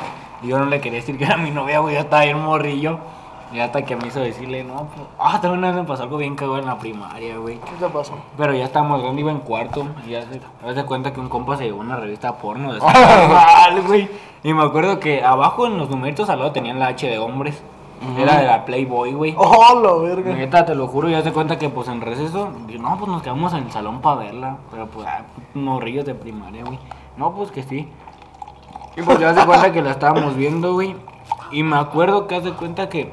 [0.43, 1.95] Y yo no le quería decir que era mi novia, güey.
[1.95, 2.99] Yo estaba bien morrillo.
[3.53, 5.07] Y hasta que me hizo decirle, no, pues...
[5.19, 7.59] Ah, también una vez me pasó algo bien cagado en la primaria, güey.
[7.59, 8.15] ¿Qué te pasó?
[8.39, 9.87] Pero ya estábamos grande, iba en cuarto.
[10.07, 13.83] Y ya se, de cuenta que un compa se llevó una revista porno de mal,
[13.87, 14.09] güey.
[14.43, 17.63] Y me acuerdo que abajo en los numeritos al lado tenían la H de hombres.
[18.19, 19.35] Era de la Playboy, güey.
[19.37, 20.35] Oh, la verga.
[20.35, 22.51] Neta, te lo juro, ya se cuenta que pues en receso,
[22.81, 24.57] no, pues nos quedamos en el salón para verla.
[24.71, 25.23] Pero pues, ah,
[25.55, 26.79] unos rillos de primaria, güey.
[27.17, 27.89] No, pues que sí.
[28.97, 30.97] Y pues ya se cuenta que la estábamos viendo, güey.
[31.53, 33.13] Y me acuerdo que haz de cuenta que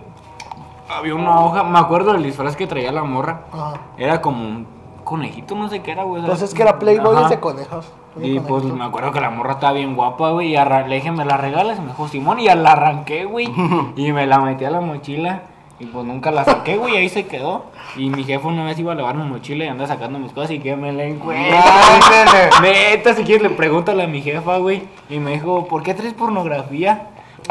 [0.89, 3.41] había una hoja, me acuerdo del disfraz que traía la morra.
[3.51, 3.73] Ajá.
[3.97, 4.67] Era como un
[5.03, 6.21] conejito, no sé qué era, güey.
[6.21, 7.29] Entonces que era Playboy Ajá.
[7.29, 7.91] de conejos.
[8.21, 10.55] Y pues me acuerdo que la morra estaba bien guapa, güey.
[10.55, 11.77] Y le dije, ¿me la regalas?
[11.77, 13.49] Y me dijo, Simón, y ya la arranqué, güey.
[13.95, 15.43] y me la metí a la mochila.
[15.79, 17.63] Y pues nunca la saqué, güey, ahí se quedó.
[17.95, 20.51] Y mi jefe una vez iba a lavar mi mochila y anda sacando mis cosas
[20.51, 21.63] y que me la encuentra.
[21.95, 22.49] Ándale.
[22.61, 24.83] Neta, si quieres le pregúntale a mi jefa, güey.
[25.09, 27.07] Y me dijo, ¿por qué traes pornografía?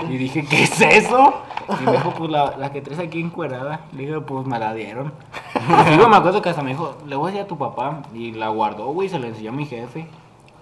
[0.09, 1.35] Y dije, ¿qué es eso?
[1.81, 3.81] Y me dijo, pues la, la que traes aquí encuerada.
[3.93, 5.13] Le dije, pues me la dieron.
[5.91, 8.03] Y luego me acuerdo que hasta me dijo, le voy a decir a tu papá.
[8.15, 10.07] Y la guardó, güey, y se la enseñó a mi jefe.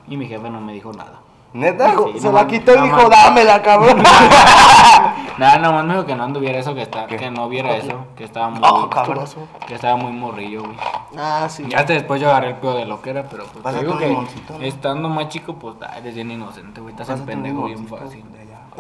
[0.09, 1.21] Y mi jefe no me dijo nada.
[1.53, 1.95] ¿Neta?
[2.13, 4.03] Sí, se no la quitó y no dijo, dámela, cabrón.
[5.39, 7.17] Nada, nomás me dijo que no anduviera eso, que, está, ¿Qué?
[7.17, 8.91] que no viera eso, que estaba muy, Oh,
[9.67, 10.77] que estaba muy morrillo, güey.
[11.17, 11.65] Ah, sí.
[11.69, 13.97] Ya hasta después yo agarré el pedo de lo que era, pero pues te digo
[13.97, 14.65] que limoncito, ¿no?
[14.65, 16.93] estando más chico, pues eres bien inocente, güey.
[16.93, 18.25] Estás en pendejo bien fácil.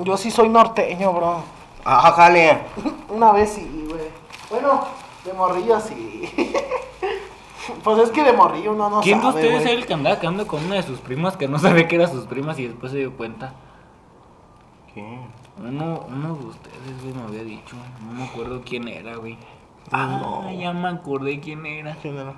[0.03, 1.42] Yo sí soy norteño, bro.
[1.84, 2.59] Ajá, jale.
[3.09, 4.09] Una vez sí, güey.
[4.51, 4.84] Bueno,
[5.24, 6.30] de morrillo sí.
[7.84, 9.62] pues es que de morrillo uno no ¿Quién de ustedes güey.
[9.62, 12.11] era el que andaba quedando con una de sus primas que no sabía que eran
[12.11, 13.53] sus primas y después se dio cuenta?
[14.94, 15.20] ¿Qué?
[15.59, 17.76] Uno, uno de ustedes, güey, me había dicho.
[18.05, 19.38] No me acuerdo quién era, güey.
[19.90, 21.97] Ah, ya me acordé quién era.
[22.03, 22.34] ¿Quién era?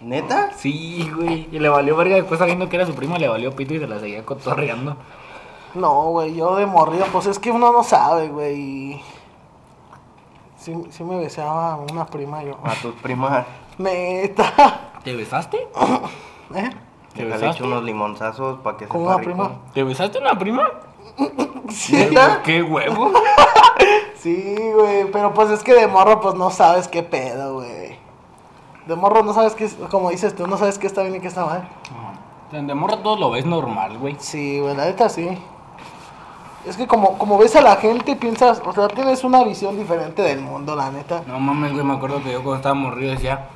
[0.00, 0.52] ¿Neta?
[0.56, 1.46] Sí, güey.
[1.52, 3.86] Y le valió verga después sabiendo que era su prima, le valió pito y se
[3.86, 4.96] la seguía cotorreando.
[5.74, 9.00] No, güey, yo de morrillo, pues es que uno no sabe, güey.
[10.56, 12.58] Sí, sí me besaba una prima yo.
[12.64, 13.46] A tus primas.
[13.78, 14.90] Neta.
[15.04, 15.56] ¿Te besaste?
[16.54, 16.70] ¿Eh?
[17.14, 17.46] ¿Te Le he besaste?
[17.56, 19.30] hecho unos limonzazos para que ¿Con sepa una rico.
[19.32, 19.50] prima?
[19.72, 20.68] ¿Te besaste una prima?
[21.70, 21.96] Sí,
[22.42, 23.12] ¿Qué huevo?
[24.16, 27.96] sí, güey, pero pues es que de morro pues no sabes qué pedo, güey.
[28.86, 31.28] De morro no sabes qué, como dices tú, no sabes qué está bien y qué
[31.28, 31.68] está mal.
[32.50, 34.16] De morra todo lo ves normal, güey.
[34.18, 35.38] Sí, güey, la neta sí.
[36.66, 40.20] Es que como, como ves a la gente, piensas, o sea, tienes una visión diferente
[40.22, 41.22] del mundo, la neta.
[41.26, 43.46] No mames, güey, me acuerdo que yo cuando estaba morrido decía,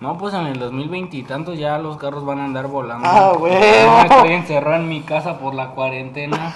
[0.00, 3.06] no, pues en el 2020 y tantos ya los carros van a andar volando.
[3.08, 3.52] Ah, güey.
[3.52, 6.54] No estoy encerrado en mi casa por la cuarentena.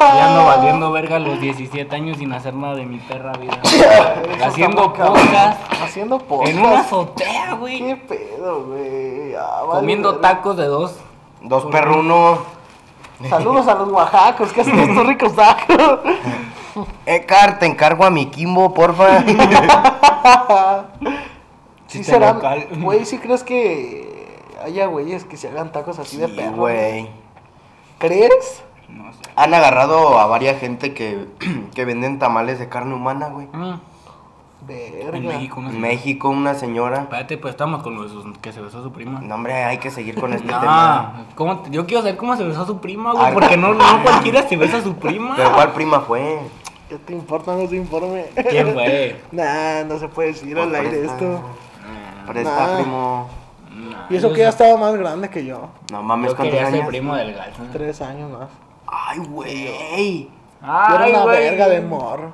[0.00, 3.60] Ya ando valiendo verga a los 17 años sin hacer nada de mi perra vida.
[4.44, 6.50] Haciendo podcast Haciendo podcast.
[6.56, 7.78] en una azotea, güey.
[7.78, 9.34] ¿Qué pedo, güey?
[9.34, 10.28] Ah, vale, Comiendo verga.
[10.28, 10.96] tacos de dos.
[11.42, 12.38] Dos perrunos.
[13.28, 16.00] Saludos a los oaxacos, que hacen estos ricos tacos.
[17.06, 19.22] Ecar, te encargo a mi Kimbo, porfa.
[21.86, 22.68] sí local.
[22.78, 26.52] güey, ¿sí crees que haya güeyes que se hagan tacos así de Sí, perro?
[26.56, 27.10] güey.
[27.98, 28.62] ¿Crees?
[28.88, 29.20] No sé.
[29.36, 31.28] Han agarrado a varias gente que,
[31.74, 33.46] que venden tamales de carne humana, güey.
[33.52, 33.80] Mm,
[34.66, 35.16] Verga.
[35.16, 35.78] en México, En sé.
[35.78, 37.00] México, una señora.
[37.02, 39.20] Espérate, pues estamos con los que se besó su prima.
[39.20, 41.14] No, hombre, hay que seguir con este tema.
[41.16, 43.24] No, ¿cómo te- yo quiero saber cómo se besó a su prima, güey.
[43.26, 45.34] Ah, Porque no, no cualquiera se besa a su prima.
[45.36, 46.38] Pero ¿cuál prima fue?
[46.88, 47.54] ¿Qué te importa?
[47.56, 48.26] No te informe.
[48.50, 49.20] ¿Quién fue?
[49.32, 51.12] Nah, no se puede decir al Pues aire presta.
[51.14, 51.40] esto.
[52.26, 52.76] Presta, Nah.
[52.76, 53.28] primo.
[54.10, 55.70] Y eso que ya estaba más grande que yo.
[55.90, 56.86] No mames, Yo ¿cuántos años?
[56.86, 57.62] primo del gato.
[57.72, 58.48] Tres años más.
[58.86, 60.24] Ay, güey.
[60.24, 60.28] Yo
[60.94, 62.32] era Ay, una verga de morro.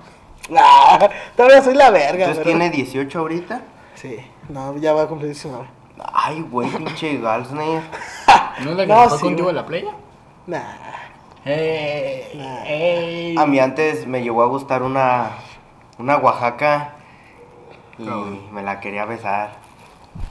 [1.36, 3.60] Todavía soy la verga, Entonces pero- tiene 18 ahorita.
[3.94, 4.16] Sí,
[4.48, 5.64] no, ya va a cumplir 19.
[6.12, 7.82] Ay, güey, pinche Galsner.
[8.64, 9.90] ¿No es la que No, fue sí, contigo a la playa?
[10.46, 10.62] Nah.
[11.44, 13.42] Ey, Nah.
[13.42, 15.30] A mí antes me llegó a gustar una,
[15.98, 16.94] una Oaxaca
[17.98, 18.04] y
[18.52, 19.50] me la quería besar.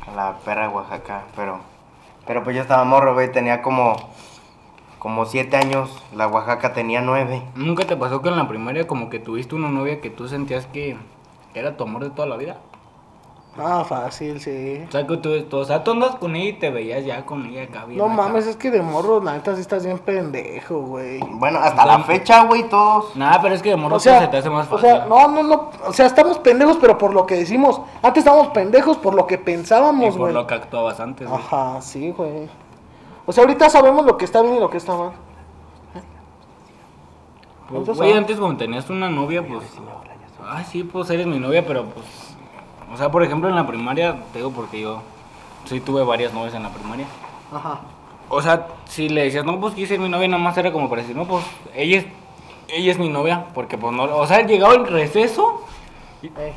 [0.07, 1.59] A la perra Oaxaca, pero,
[2.25, 3.95] pero pues yo estaba morro, güey, tenía como,
[4.99, 7.41] como 7 años, la Oaxaca tenía 9.
[7.55, 10.65] ¿Nunca te pasó que en la primaria como que tuviste una novia que tú sentías
[10.67, 10.97] que
[11.53, 12.57] era tu amor de toda la vida?
[13.59, 14.83] Ah, fácil, sí.
[14.87, 17.25] O sea, que tú, tú- o sea, tú andas con ella y te veías ya
[17.25, 17.97] con ella acá bien.
[17.97, 18.13] No acá.
[18.13, 21.19] mames, es que de morro, la neta, sí estás bien pendejo, güey.
[21.27, 23.15] Bueno, hasta la fecha, güey, todos.
[23.15, 24.89] Nah, pero es que de morro O sea, se te hace más o fácil.
[24.89, 25.69] sea, no, no, no.
[25.87, 27.81] O sea, estamos pendejos, pero por lo que decimos.
[28.03, 30.33] Antes estábamos pendejos por lo que y pensábamos, por güey.
[30.35, 31.41] lo que actuabas antes, güey.
[31.41, 32.47] Ajá, sí, güey.
[33.27, 35.11] O sea, ahorita sabemos lo que está bien y lo que está mal.
[37.69, 38.17] Pues, güey, ah.
[38.19, 39.65] antes cuando tenías una novia, pues...
[40.49, 42.05] Ay, sí, pues eres mi novia, pero pues...
[42.93, 45.01] O sea, por ejemplo, en la primaria, te digo porque yo
[45.65, 47.05] sí tuve varias novias en la primaria.
[47.53, 47.81] Ajá.
[48.29, 50.89] O sea, si le decías, no, pues quise ser mi novia, nada más era como
[50.89, 51.43] para decir, no, pues
[51.75, 52.05] ella es,
[52.69, 55.65] ella es mi novia, porque pues no, o sea, llegaba el receso,
[56.23, 56.53] Eh.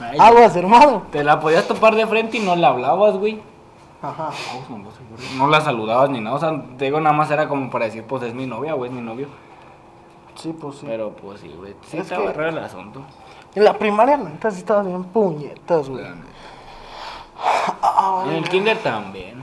[0.00, 1.04] ay, Aguas, hermano.
[1.12, 3.40] te la podías topar de frente y no la hablabas, güey.
[4.04, 4.30] Ajá.
[5.38, 8.04] No la saludabas ni nada, o sea, te digo, nada más era como para decir,
[8.04, 9.28] pues es mi novia o es mi novio.
[10.34, 10.86] Sí, pues sí.
[10.86, 13.02] Pero pues sí, güey, sí Es estaba que- raro el asunto.
[13.54, 16.04] En la primaria, la neta, sí estaba bien puñetas, güey.
[17.82, 19.42] Ah, En el kinder también.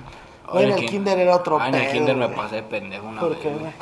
[0.52, 2.64] Güey, en el kin- kinder era otro Ah, en el pedo, kinder me pasé de
[2.64, 3.60] pendejo una ¿Por vez, qué, güey.
[3.62, 3.74] güey?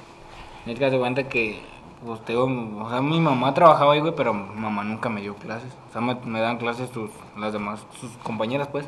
[0.67, 1.61] Es que hace cuenta que,
[2.05, 5.21] pues, te digo, o sea, mi mamá trabajaba ahí, güey, pero mi mamá nunca me
[5.21, 5.73] dio clases.
[5.89, 8.88] O sea, me, me dan clases sus, las demás, sus compañeras, pues.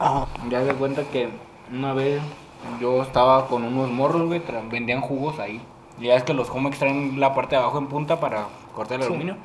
[0.00, 0.26] Ajá.
[0.48, 1.28] Ya se cuenta que
[1.72, 2.20] una vez
[2.80, 5.60] yo estaba con unos morros, güey, vendían jugos ahí.
[6.00, 8.96] Y ya es que los Homex traen la parte de abajo en punta para cortar
[8.96, 9.08] el Sí.
[9.10, 9.36] aluminio.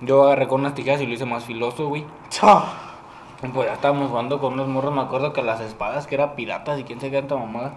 [0.00, 2.04] Yo agarré con unas tijeras y lo hice más filoso, güey.
[3.52, 6.78] Pues ya estábamos jugando con unos morros, me acuerdo que las espadas que eran piratas
[6.80, 7.74] y quién se tanta mamada.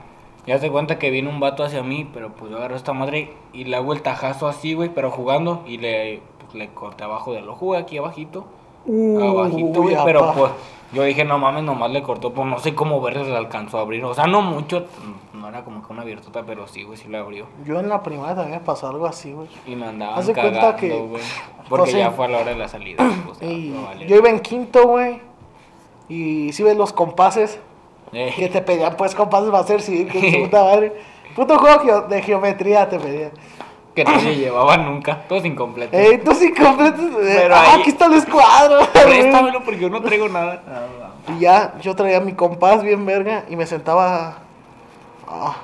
[0.47, 2.93] Ya se cuenta que viene un vato hacia mí, pero pues yo agarré a esta
[2.93, 7.03] madre y le hago el tajazo así, güey, pero jugando y le, pues, le corté
[7.03, 8.45] abajo del ojo, güey, aquí abajito.
[8.85, 10.51] Abajito, güey, Uy, pero pues
[10.93, 13.81] yo dije, no mames, nomás le cortó, pues no sé cómo verse le alcanzó a
[13.81, 14.03] abrir.
[14.05, 14.85] O sea, no mucho,
[15.33, 17.45] no era como que una abiertota, pero sí, güey, sí le abrió.
[17.65, 19.47] Yo en la primaria también me pasó algo así, güey.
[19.67, 21.21] Y me andaban Haz de cuenta que- güey.
[21.69, 23.03] Porque ya fue a la hora de la salida.
[23.25, 24.07] pues, Y no vale.
[24.07, 25.21] yo iba en quinto, güey.
[26.07, 27.59] Y si ves los compases,
[28.11, 28.33] Eh.
[28.35, 30.93] que te pedían pues compases va a ser sí, que puta madre.
[31.35, 33.31] Puto juego de geometría te pedían.
[34.05, 35.99] Que no se llevaba nunca, todos incompletos.
[35.99, 37.05] Ey, tú sí completos.
[37.21, 38.85] Pero ah, ahí- aquí está el escuadro.
[38.93, 40.61] Préstamelo porque yo no traigo nada.
[41.27, 44.37] Y ya yo traía mi compás bien verga y me sentaba.
[45.27, 45.57] Ah,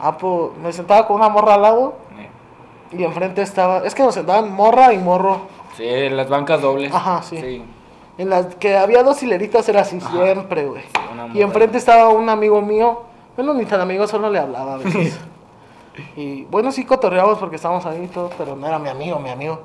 [0.00, 2.28] ah, pues me sentaba con una morra al lado Eh,
[2.96, 3.78] y enfrente estaba.
[3.84, 5.40] Es que nos sentaban morra y morro.
[5.76, 6.94] Sí, las bancas dobles.
[6.94, 7.64] Ajá, sí.
[8.16, 10.84] En las que había dos hileritas era así siempre, güey.
[11.12, 13.02] una y enfrente estaba un amigo mío.
[13.36, 15.18] Bueno, ni tan amigo, solo le hablaba a veces.
[16.16, 19.30] y bueno, sí cotorreábamos porque estábamos ahí y todo, pero no era mi amigo, mi
[19.30, 19.60] amigo.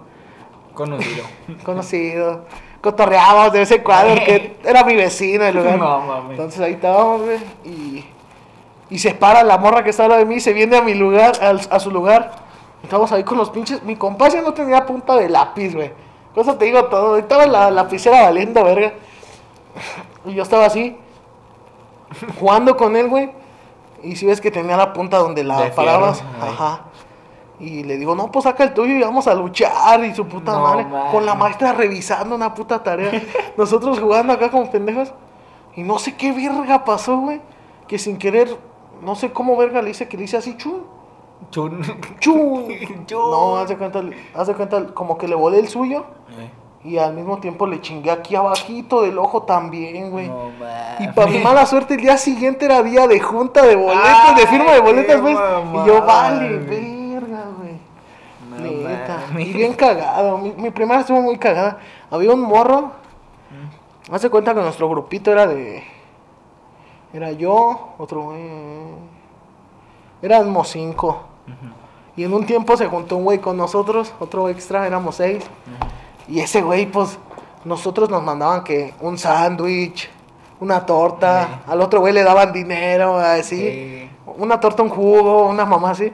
[0.73, 1.23] Conocido.
[1.63, 2.45] Conocido.
[2.81, 5.77] Cotorreábamos de vez en cuando porque era mi vecino el lugar.
[5.77, 6.31] No, mames.
[6.31, 7.37] Entonces ahí estábamos, güey.
[7.65, 8.05] Y,
[8.89, 10.81] y se para la morra que está al lado de mí y se viene a
[10.81, 12.31] mi lugar, a su lugar.
[12.83, 13.83] Estamos ahí con los pinches.
[13.83, 15.91] Mi compa ya no tenía punta de lápiz, güey.
[16.33, 17.17] Cosa te digo todo.
[17.17, 18.93] Estaba la lapicera valiendo, verga.
[20.25, 20.97] Y yo estaba así,
[22.39, 23.31] jugando con él, güey.
[24.03, 26.21] Y si ves que tenía la punta donde la De parabas.
[26.21, 26.51] fierro.
[26.53, 26.81] Ajá.
[27.59, 30.03] Y le digo, no, pues saca el tuyo y vamos a luchar.
[30.05, 30.87] Y su puta No madre.
[31.11, 33.21] Con la maestra revisando una puta tarea.
[33.57, 35.13] Nosotros jugando acá como pendejos.
[35.75, 37.41] Y no sé qué verga pasó, güey.
[37.87, 38.57] Que sin querer,
[39.01, 40.83] no sé cómo verga le hice que le hice así, chun.
[41.51, 41.81] Chun.
[42.19, 42.67] Chun.
[43.05, 43.31] Chun.
[43.31, 44.03] No, haz de cuenta,
[44.35, 46.05] haz de cuenta, como que le volé el suyo.
[46.37, 46.49] Eh,
[46.83, 50.29] Y al mismo tiempo le chingué aquí abajito del ojo también, güey.
[50.29, 50.51] No
[50.99, 54.47] Y para mi mala suerte, el día siguiente era día de junta de boletos, de
[54.47, 55.37] firma de boletos, qué pues.
[55.37, 57.09] Y yo, vale, güey.
[57.11, 57.79] verga, güey.
[58.49, 59.19] No Neta.
[59.37, 60.37] Y bien cagado.
[60.37, 61.79] Mi, mi primera estuvo muy cagada.
[62.09, 62.91] Había un morro.
[64.11, 65.83] Hace cuenta que nuestro grupito era de.
[67.13, 68.39] Era yo, otro güey.
[70.21, 71.23] Éramos cinco.
[72.15, 75.45] Y en un tiempo se juntó un güey con nosotros, otro extra, éramos seis.
[76.29, 77.17] Y ese güey, pues,
[77.65, 80.09] nosotros nos mandaban que un sándwich,
[80.59, 83.57] una torta, al otro güey le daban dinero, así.
[83.57, 84.09] Sí.
[84.37, 86.13] Una torta, un jugo, una mamá así.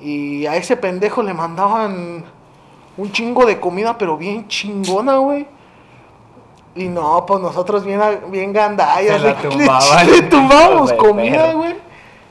[0.00, 2.24] Y a ese pendejo le mandaban
[2.96, 5.46] un chingo de comida, pero bien chingona, güey.
[6.74, 8.00] Y no, pues nosotros bien,
[8.30, 9.22] bien gandallas.
[9.56, 10.06] Le-.
[10.06, 11.76] Le, le tumbábamos comida, güey.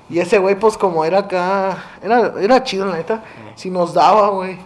[0.09, 3.23] Y ese güey, pues como era acá, era, era chido, la neta,
[3.53, 4.57] sí nos daba, güey.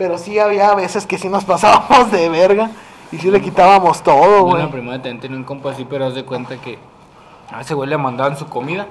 [0.00, 2.70] Pero sí había veces que sí nos pasábamos de verga
[3.12, 4.62] y sí le quitábamos todo, en güey.
[4.62, 6.78] la primera también tenía un compa así, pero haz de cuenta que
[7.52, 8.86] a ese güey le mandaban su comida.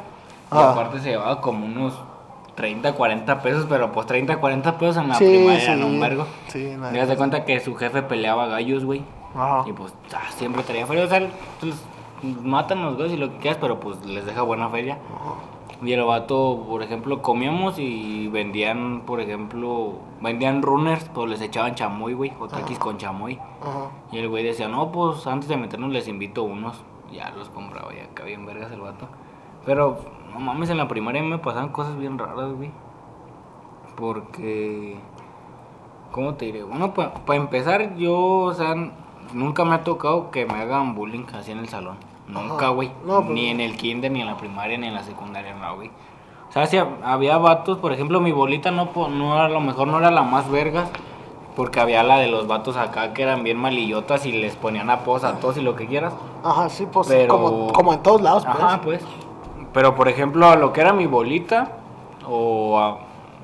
[0.51, 0.70] Y Ah.
[0.72, 1.95] aparte se llevaba como unos
[2.53, 5.66] 30, 40 pesos, pero pues 30, 40 pesos en la Sí, primaria sí.
[5.66, 6.28] eran un vergo.
[6.49, 7.16] Sí, la Y haz de neta.
[7.18, 9.01] cuenta que su jefe peleaba gallos, güey.
[9.34, 9.64] Ajá.
[9.68, 11.05] Y pues ah, siempre traía feria.
[11.05, 11.28] O sea,
[11.60, 11.74] pues
[12.43, 14.99] matan los gallos y lo que quieras, pero pues les deja buena feria.
[15.82, 21.75] Y el vato, por ejemplo, comíamos y vendían, por ejemplo, vendían runners, pues les echaban
[21.75, 23.39] chamoy, güey, o taquis con chamoy.
[23.61, 23.89] Ajá.
[24.11, 26.84] Y el güey decía, no, pues antes de meternos les invito unos.
[27.13, 29.07] Ya los compraba, ya acá bien vergas el vato.
[29.65, 29.99] Pero,
[30.34, 32.71] no mames, en la primaria me pasaban cosas bien raras, güey.
[33.95, 34.97] Porque,
[36.11, 36.63] ¿cómo te diré?
[36.63, 38.75] Bueno, para empezar, yo, o sea,
[39.34, 41.97] nunca me ha tocado que me hagan bullying así en el salón.
[42.30, 42.91] Nunca, güey.
[43.05, 45.75] No, pues ni en el kinder, ni en la primaria, ni en la secundaria, no,
[45.75, 45.89] güey.
[46.49, 49.59] O sea, si había vatos, por ejemplo, mi bolita no, po- no era, a lo
[49.61, 50.89] mejor no era la más vergas.
[51.55, 55.25] Porque había la de los vatos acá que eran bien malillotas y les ponían apodos
[55.25, 56.13] a todos y lo que quieras.
[56.43, 58.63] Ajá, sí, pues Pero- como, como en todos lados, pues.
[58.63, 59.03] Ajá, pues.
[59.73, 61.73] Pero por ejemplo, a lo que era mi bolita,
[62.25, 62.99] o a-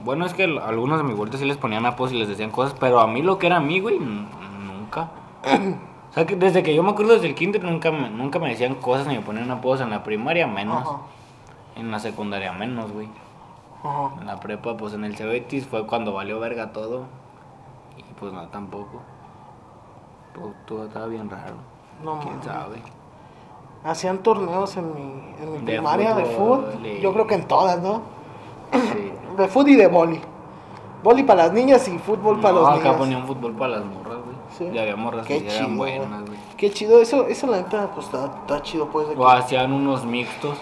[0.05, 2.51] bueno, es que a algunos de mi bolita sí les ponían apodos y les decían
[2.51, 5.09] cosas, pero a mí lo que era a mí, güey, nunca.
[6.15, 8.75] sea, que desde que yo me acuerdo desde el kinder nunca me, nunca me decían
[8.75, 10.81] cosas ni me ponían apodos en la primaria, menos.
[10.81, 10.97] Ajá.
[11.75, 13.09] En la secundaria, menos, güey.
[13.83, 14.11] Ajá.
[14.19, 17.03] En la prepa, pues en el Cebetis fue cuando valió verga todo.
[17.97, 19.01] Y pues no, tampoco.
[20.33, 21.55] Todo, todo estaba bien raro.
[22.03, 22.81] No ¿Quién sabe?
[23.83, 25.01] Hacían torneos en mi,
[25.41, 26.85] en mi De primaria de fútbol, fútbol.
[26.87, 28.01] y- Yo creo que en todas, ¿no?
[28.73, 29.11] Sí.
[29.37, 30.21] De fútbol y de boli.
[31.05, 32.97] Boli para las niñas y fútbol para No, los acá niños.
[32.97, 34.35] ponían fútbol para las morras, güey.
[34.57, 34.65] Sí.
[34.73, 35.97] Y había morras Qué que chido, eran güey.
[35.99, 36.39] buenas, güey.
[36.57, 39.07] Qué chido, eso, eso la neta, pues está, está chido, pues.
[39.15, 40.57] O hacían unos mixtos.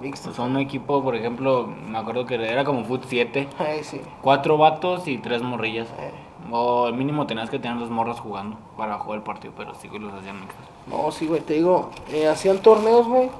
[0.00, 0.28] mixto.
[0.28, 3.48] Pues un equipo, por ejemplo, me acuerdo que era como Foot 7.
[3.58, 4.00] Ay, sí.
[4.22, 5.88] Cuatro vatos y tres morrillas.
[5.98, 6.12] Eh.
[6.52, 9.88] O al mínimo tenías que tener dos morras jugando para jugar el partido, pero sí
[9.88, 10.64] que los hacían mixtos.
[10.86, 13.30] No, sí, güey, te digo, eh, hacían torneos, güey.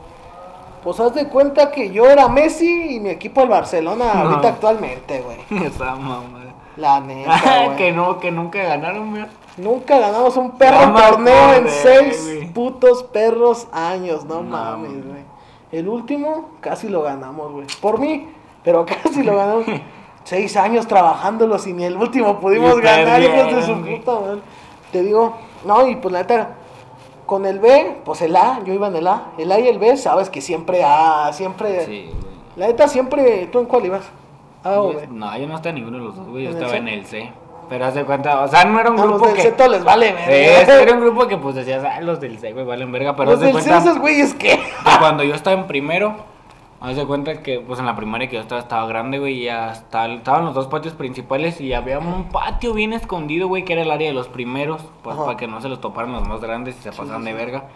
[0.85, 4.21] Pues haz de cuenta que yo era Messi y mi equipo el Barcelona No.
[4.31, 5.39] ahorita actualmente, güey.
[5.67, 6.23] Esa mamá.
[6.77, 7.77] La neta, güey.
[7.77, 9.25] que no, que nunca ganaron, güey.
[9.57, 12.53] Nunca ganamos un perro No torneo en seis güey.
[12.53, 15.03] putos perros años, no, No, mames, güey.
[15.03, 15.23] güey.
[15.73, 17.67] El último casi lo ganamos, güey.
[17.81, 18.29] Por mí,
[18.63, 19.65] pero casi lo ganamos.
[20.25, 23.99] seis años trabajándolo sin el último pudimos Y ganar, hijos de su güey.
[24.01, 24.41] puta madre.
[24.93, 26.51] Te digo, no, y pues la neta,
[27.27, 29.33] con el B, pues el A, yo iba en el A.
[29.39, 31.85] El A y el B, sabes que siempre A, siempre.
[31.87, 32.35] Sí, güey.
[32.57, 33.49] La neta, siempre.
[33.51, 34.05] ¿Tú en cuál ibas?
[34.63, 35.09] A o B.
[35.11, 36.45] No, yo no estaba en ninguno de los dos, güey.
[36.45, 36.77] Yo ¿En el estaba C?
[36.79, 37.33] en el C.
[37.69, 39.43] Pero haz de cuenta, o sea, no era un A los grupo del que.
[39.43, 40.83] C todo les vale, verga.
[40.83, 43.17] Era un grupo que pues decías, ah, los del C, güey, valen verga.
[43.17, 44.59] Pero Los de del C, cuenta esos güeyes, ¿qué?
[44.59, 46.15] que cuando yo estaba en primero,
[46.85, 49.49] haz de cuenta que pues en la primaria que yo estaba estaba grande, güey, y
[49.49, 53.83] hasta estaban los dos patios principales y había un patio bien escondido, güey, que era
[53.83, 55.25] el área de los primeros, pues Ajá.
[55.25, 57.37] para que no se los toparan los más grandes y se pasaran sí, de sí.
[57.37, 57.69] verga.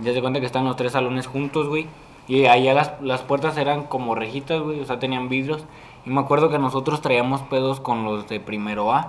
[0.00, 1.86] Y haz de cuenta que están los tres salones juntos, güey.
[2.28, 5.64] Y allá las, las puertas eran como rejitas, güey, o sea, tenían vidrios.
[6.04, 9.06] Y me acuerdo que nosotros traíamos pedos con los de primero A.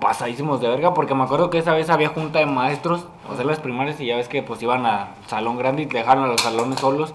[0.00, 3.44] Pasadísimos de verga, porque me acuerdo que esa vez había junta de maestros, o sea,
[3.44, 6.40] las primarias, y ya ves que pues iban al salón grande y dejaron a los
[6.40, 7.14] salones solos.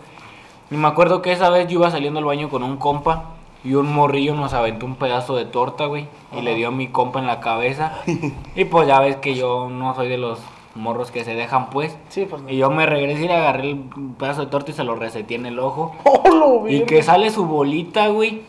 [0.69, 3.25] Y me acuerdo que esa vez yo iba saliendo al baño con un compa
[3.63, 6.07] y un morrillo nos aventó un pedazo de torta, güey,
[6.37, 7.93] y le dio a mi compa en la cabeza.
[8.55, 10.39] y pues ya ves que yo no soy de los
[10.75, 11.97] morros que se dejan, pues.
[12.09, 12.49] Sí, pues no.
[12.49, 13.79] Y yo me regresé y le agarré el
[14.17, 15.95] pedazo de torta y se lo reseté en el ojo.
[16.03, 18.41] ¡Oh, lo Y que sale su bolita, güey.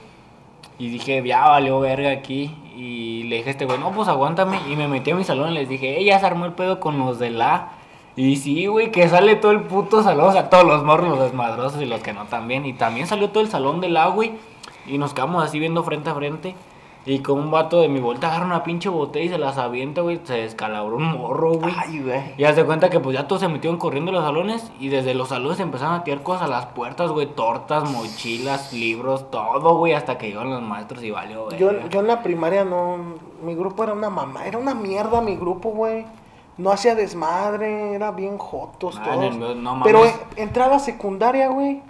[0.78, 2.54] Y dije, ya valió verga aquí.
[2.76, 4.60] Y le dije a este güey, no, pues aguántame.
[4.70, 6.98] Y me metí a mi salón y les dije, ya se armó el pedo con
[6.98, 7.72] los de la.
[8.18, 10.30] Y sí, güey, que sale todo el puto salón.
[10.30, 12.66] O sea, todos los morros, los desmadrosos y los que no también.
[12.66, 14.32] Y también salió todo el salón de la, güey.
[14.88, 16.56] Y nos quedamos así viendo frente a frente.
[17.06, 20.00] Y con un vato de mi vuelta agarra una pinche botella y se las avienta,
[20.00, 20.18] güey.
[20.24, 21.72] Se descalabró un morro, güey.
[21.78, 22.34] Ay, güey.
[22.36, 24.88] Y haz de cuenta que pues ya todos se metieron corriendo a los salones y
[24.88, 29.76] desde los salones empezaron a tirar cosas a las puertas, güey, tortas, mochilas, libros, todo,
[29.76, 31.56] güey, hasta que llegaron los maestros y valió, güey.
[31.56, 32.98] Yo, yo en la primaria no.
[33.44, 34.44] Mi grupo era una mamá.
[34.44, 36.04] Era una mierda mi grupo, güey.
[36.58, 37.94] No hacía desmadre.
[37.94, 39.36] Era bien jotos todos.
[39.76, 40.00] no Pero
[40.36, 41.80] entré a la secundaria, güey.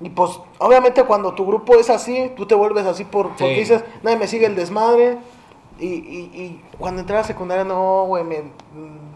[0.00, 3.84] Y pues, obviamente, cuando tu grupo es así, tú te vuelves así por, porque dices,
[4.02, 5.18] nadie me sigue el desmadre.
[5.78, 8.42] Y, y, y cuando entré a la secundaria, no, güey, me,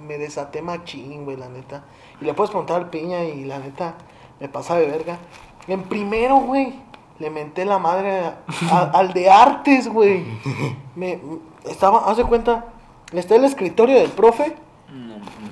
[0.07, 1.83] me desaté machín, güey, la neta.
[2.21, 3.95] Y le puedes preguntar al piña y la neta,
[4.41, 5.19] me pasa de verga.
[5.67, 6.75] En primero, güey,
[7.19, 8.39] le menté la madre a-
[8.71, 10.25] a- al de artes, güey.
[10.95, 11.19] Me,
[11.65, 12.67] estaba, haz de cuenta,
[13.13, 14.55] está el escritorio del profe,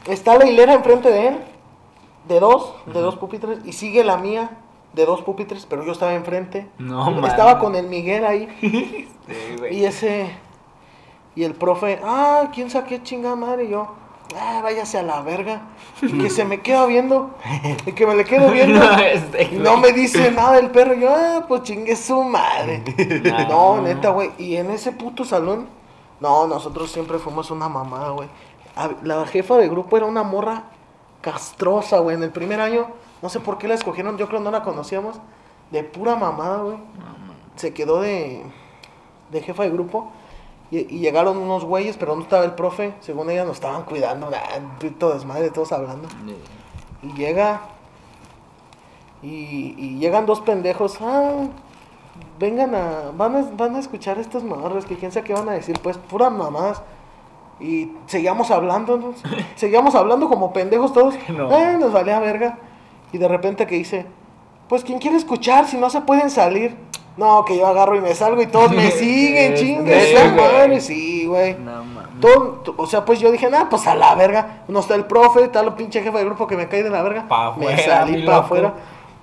[0.06, 1.38] está la hilera enfrente de él,
[2.28, 4.50] de dos, de dos pupitres, y sigue la mía,
[4.92, 6.68] de dos pupitres, pero yo estaba enfrente.
[6.78, 7.62] No, Estaba mames.
[7.62, 9.08] con el Miguel ahí.
[9.26, 9.78] Sí, güey.
[9.78, 10.30] Y ese.
[11.34, 13.64] Y el profe, ah, ¿quién saqué chingada madre?
[13.64, 13.88] Y yo,
[14.38, 15.62] ah, váyase a la verga.
[16.02, 17.30] Y que se me queda viendo.
[17.86, 18.78] Y que me le quedo viendo.
[18.78, 20.92] No, este, y no me dice nada el perro.
[20.92, 22.82] Y yo, ah, pues chingue su madre.
[23.48, 23.76] No.
[23.76, 24.32] No, neta, güey.
[24.36, 25.68] Y en ese puto salón,
[26.20, 28.28] no, nosotros siempre fuimos una mamada, güey.
[28.76, 30.64] Hab- La jefa de grupo era una morra
[31.20, 32.16] castrosa, güey.
[32.16, 32.86] En el primer año,
[33.22, 35.16] no sé por qué la escogieron, yo creo que no la conocíamos.
[35.70, 36.76] De pura mamada, güey.
[37.56, 38.42] Se quedó de,
[39.30, 40.10] de jefa de grupo.
[40.70, 42.94] Y, y llegaron unos güeyes, pero no estaba el profe.
[43.00, 44.28] Según ella nos estaban cuidando.
[44.30, 44.38] Nah,
[44.80, 46.08] puto desmadre, todos hablando.
[47.02, 47.60] Y llega.
[49.22, 50.98] Y, y llegan dos pendejos.
[51.00, 51.46] Ah,
[52.38, 53.10] vengan a.
[53.16, 54.84] Van a, van a escuchar estos morros.
[54.84, 55.78] Que quién sabe qué van a decir.
[55.82, 56.82] Pues puras mamás.
[57.60, 59.14] Y seguíamos hablando.
[59.54, 61.14] Seguíamos hablando como pendejos todos.
[61.28, 61.50] No.
[61.56, 62.58] Eh, nos valía verga.
[63.12, 64.06] Y de repente que dice.
[64.68, 66.74] Pues quien quiere escuchar, si no se pueden salir.
[67.16, 70.80] No, que yo agarro y me salgo y todos me siguen, chingue Sí, madre.
[70.80, 71.54] Sí, güey.
[71.54, 71.84] No.
[72.20, 74.64] Todo, to- o sea, pues yo dije, nah, pues a la verga.
[74.68, 77.02] No está el profe, está el pinche jefe de grupo que me cae de la
[77.02, 77.26] verga.
[77.28, 78.74] Pa' me afuera, salí para afuera.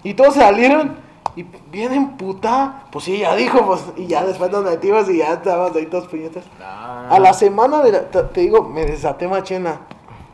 [0.03, 0.95] Y todos salieron.
[1.35, 2.83] Y bien emputada.
[2.91, 3.81] Pues sí, ya dijo, pues.
[3.95, 6.43] Y ya después nos metimos y ya estábamos ahí todos puñetas.
[6.61, 7.07] Ah.
[7.09, 9.81] A la semana de la- te, digo, me desaté machena.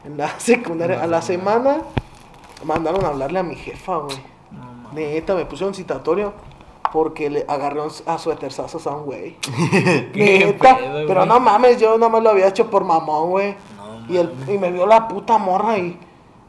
[0.03, 1.01] En la secundaria.
[1.03, 1.77] A la semana
[2.63, 4.17] mandaron a hablarle a mi jefa, güey.
[4.51, 4.91] No.
[4.93, 6.33] Neta, me pusieron citatorio.
[6.93, 9.35] Porque le agarró a suéterzazos a un güey.
[10.15, 11.27] Neta, pedo, pero güey.
[11.27, 13.55] no mames, yo nada más lo había hecho por mamón, güey.
[14.07, 15.99] Y, el, y me vio la puta morra y.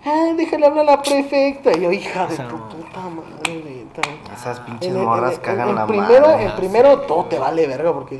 [0.09, 1.77] Eh, déjale hablar a la prefecta.
[1.77, 3.87] Y yo, hija de tu puta madre.
[4.35, 6.45] Esas pinches En morras en cagan en la primero, madre.
[6.45, 8.19] En primero todo te vale verga porque.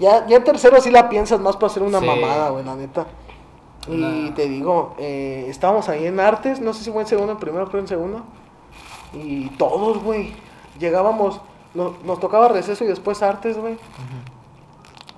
[0.00, 2.06] Ya, ya en tercero sí la piensas más para hacer una Sí.
[2.06, 3.06] mamada, güey, la neta.
[3.86, 4.34] Y Nah.
[4.34, 7.68] te digo, eh, estábamos ahí en artes, no sé si fue en segundo, en primero,
[7.68, 8.22] creo en segundo.
[9.12, 10.32] Y todos, güey,
[10.80, 11.40] llegábamos,
[11.74, 13.76] no- nos tocaba receso y después artes, güey.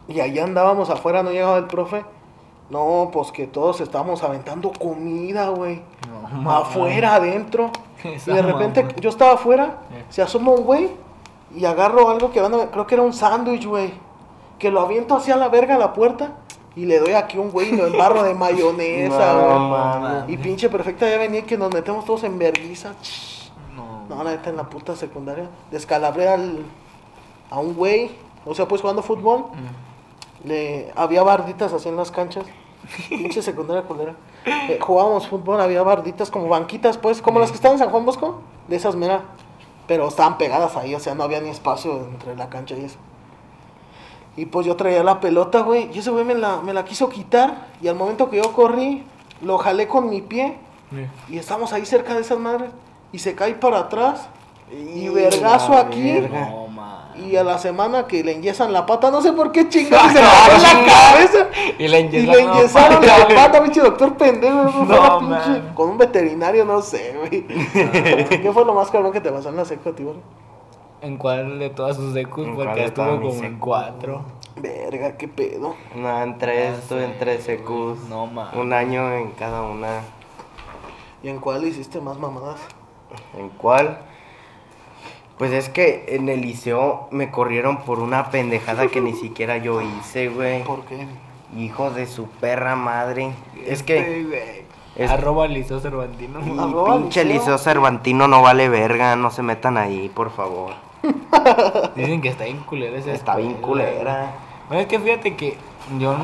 [0.09, 2.05] Y ahí andábamos afuera, no llegaba el profe.
[2.71, 5.83] No, pues que todos estábamos aventando comida, güey.
[6.43, 6.51] No.
[6.51, 7.71] Afuera, adentro.
[8.05, 8.95] Y de repente mamá.
[9.01, 10.05] yo estaba afuera, Eh.
[10.11, 10.91] se asoma un güey
[11.57, 13.93] y agarro algo que van a- creo que era un sándwich, güey.
[14.59, 16.33] Que lo aviento hacia la verga a la puerta
[16.77, 20.35] y le doy aquí un güey y lo embarro de mayonesa, No, güey.
[20.35, 22.93] Y pinche perfecta ya venía que nos metemos todos en vergüenza.
[23.75, 24.15] No.
[24.15, 25.49] No, la neta en la puta secundaria.
[25.71, 26.59] Descalabré al,
[27.51, 28.11] a un güey.
[28.45, 29.47] O sea, pues jugando fútbol.
[30.47, 32.47] Le, había barditas así en las canchas.
[33.09, 34.15] Pinche secundaria culera.
[34.47, 38.07] Eh, jugábamos fútbol, había barditas como banquitas, pues, como las que estaban en San Juan
[38.07, 38.41] Bosco.
[38.69, 39.25] De esas, mira.
[39.87, 42.99] Pero estaban pegadas ahí, o sea, no había ni espacio entre la cancha y eso.
[44.37, 45.91] Y pues yo traía la pelota, güey.
[45.93, 47.69] Y ese güey me la, me la quiso quitar.
[47.81, 49.05] Y al momento que yo corrí,
[49.41, 50.59] lo jalé con mi pie.
[51.29, 52.71] Y estamos ahí cerca de esas madres.
[53.13, 54.29] Y se cae para atrás.
[54.71, 56.13] Y vergazo aquí.
[56.13, 56.66] verga.
[57.19, 57.27] No.
[57.27, 60.19] Y a la semana que le enyesan la pata, no sé por qué chingados se
[60.21, 61.47] le en la cabeza.
[61.79, 63.29] Y le Y le enyesaron la pata.
[63.29, 64.85] la pata, pinche doctor pendejo.
[64.85, 67.47] No, pinche- con un veterinario, no sé, güey.
[67.47, 70.15] ¿Qué fue lo más cabrón que te pasó en la seco, tío?
[71.03, 72.47] ¿En cuál de todas sus secus?
[72.47, 74.23] ¿En cuál Porque estuvo como en cuatro.
[74.57, 75.75] Verga, qué pedo.
[75.95, 77.99] No, en tres, estuve en tres secus.
[78.09, 78.55] No mames.
[78.59, 80.01] Un año en cada una.
[81.23, 82.57] ¿Y en cuál hiciste más mamadas?
[83.37, 83.99] ¿En cuál?
[85.39, 89.81] Pues es que en el liceo me corrieron por una pendejada que ni siquiera yo
[89.83, 90.65] hice, güey.
[90.65, 91.07] ¿Por qué?
[91.57, 93.33] Hijo de su perra madre.
[93.65, 94.41] Es Este, que güey.
[94.97, 96.39] es- Arroba Liceo Cervantino.
[96.63, 97.41] Arroba pinche liceo.
[97.41, 100.73] liceo cervantino no vale verga, no se metan ahí, por favor.
[101.97, 104.33] Dicen que está bien culera esa Está bien culera.
[104.69, 105.57] Bueno, es que fíjate que
[106.01, 106.17] yo,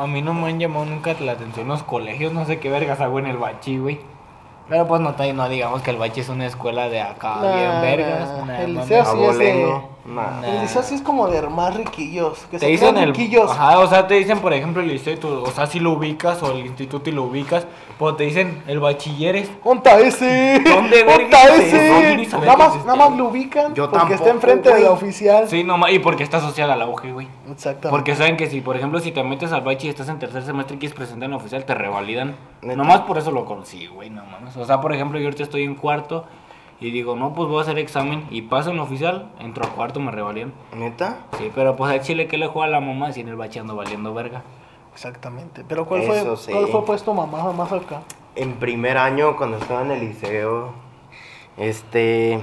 [0.00, 3.00] a mí no me han llamado nunca la atención los colegios, no sé qué vergas
[3.00, 4.00] hago en el bachi, güey.
[4.68, 7.80] Pero pues no, no digamos que el bachi es una escuela de acá, Nah, bien
[7.82, 8.46] vergas.
[8.46, 9.93] nah, el liceo sí es de-.
[10.06, 10.44] Nah.
[10.46, 12.38] El liceo sí es como de más riquillos.
[12.50, 13.06] Que Te se dicen el.
[13.14, 13.50] riquillos.
[13.50, 16.42] Ajá, o sea, te dicen, por ejemplo, el liceo, tú- o sea, si lo ubicas,
[16.42, 17.66] o el instituto y lo ubicas,
[17.98, 19.50] pues te dicen el bachilleres.
[19.62, 20.60] ¡Onta ese!
[20.62, 22.00] ¿Dónde verga ¡Onta es eso?
[22.02, 22.36] Yo ese!
[22.38, 22.92] Nada más, existía.
[22.94, 24.92] nada más lo ubican Yo porque está enfrente de la güey.
[24.92, 25.48] oficial.
[25.48, 27.28] Sí, nomás, y porque está asociada a la UG, güey.
[27.50, 27.88] Exactamente.
[27.90, 30.42] Porque saben que si, por ejemplo, si te metes al bachi y estás en tercer
[30.42, 32.34] semestre y quieres presentar en la oficial, te revalidan.
[32.60, 32.76] ¿Neta?
[32.76, 34.54] Nomás por eso lo conocí, güey, no mames.
[34.56, 36.24] O sea, por ejemplo, yo ahorita estoy en cuarto
[36.80, 40.00] y digo, no, pues voy a hacer examen y paso en oficial, entro a cuarto,
[40.00, 40.52] me revalidan.
[40.76, 41.18] ¿Neta?
[41.38, 43.58] Sí, pero pues al chile que le juega a la mamá si en el bachi
[43.60, 44.42] ando valiendo verga.
[44.92, 45.64] Exactamente.
[45.66, 46.52] Pero ¿cuál fue, sí.
[46.52, 48.02] ¿cuál fue puesto mamá más acá?
[48.36, 50.72] En primer año, cuando estaba en el liceo,
[51.56, 52.40] este.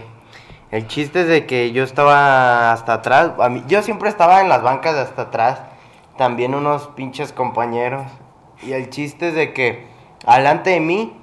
[0.69, 3.31] El chiste es de que yo estaba hasta atrás.
[3.39, 5.61] A mí, yo siempre estaba en las bancas de hasta atrás.
[6.17, 8.03] También unos pinches compañeros.
[8.63, 9.85] Y el chiste es de que,
[10.25, 11.13] adelante de mí,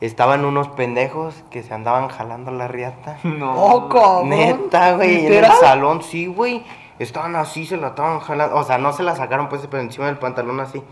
[0.00, 3.18] estaban unos pendejos que se andaban jalando la riata.
[3.24, 3.52] No.
[3.54, 4.30] Oh, cabrón.
[4.30, 6.64] Neta, güey, en el salón, sí, güey.
[6.98, 8.56] Estaban así, se la estaban jalando.
[8.56, 10.82] O sea, no se la sacaron, pues, pero encima del pantalón así.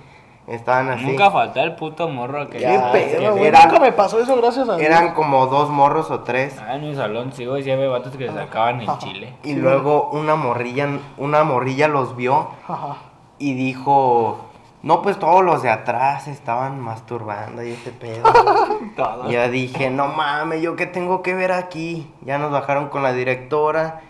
[0.47, 1.05] Estaban así.
[1.05, 3.49] Nunca falta el puto morro que Qué Ya, pedo, güey.
[3.49, 4.89] era- Nunca me pasó eso, gracias a Dios.
[4.89, 6.57] Eran como dos morros o tres.
[6.67, 9.35] Ah, en mi salón sí, güey, sí había vatos que se sacaban el chile.
[9.45, 10.89] Y luego una morrilla,
[11.19, 12.97] una morrilla los vio Ajá.
[13.39, 14.39] y dijo,
[14.83, 18.25] no, pues todos los de atrás estaban masturbando y ese pedo.
[19.29, 22.11] Ya dije, no mames, ¿yo qué tengo que ver aquí?
[22.23, 24.01] Ya nos bajaron con la directora,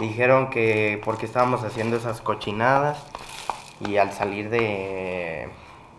[0.00, 3.02] dijeron que porque estábamos haciendo esas cochinadas
[3.80, 5.48] y al salir de,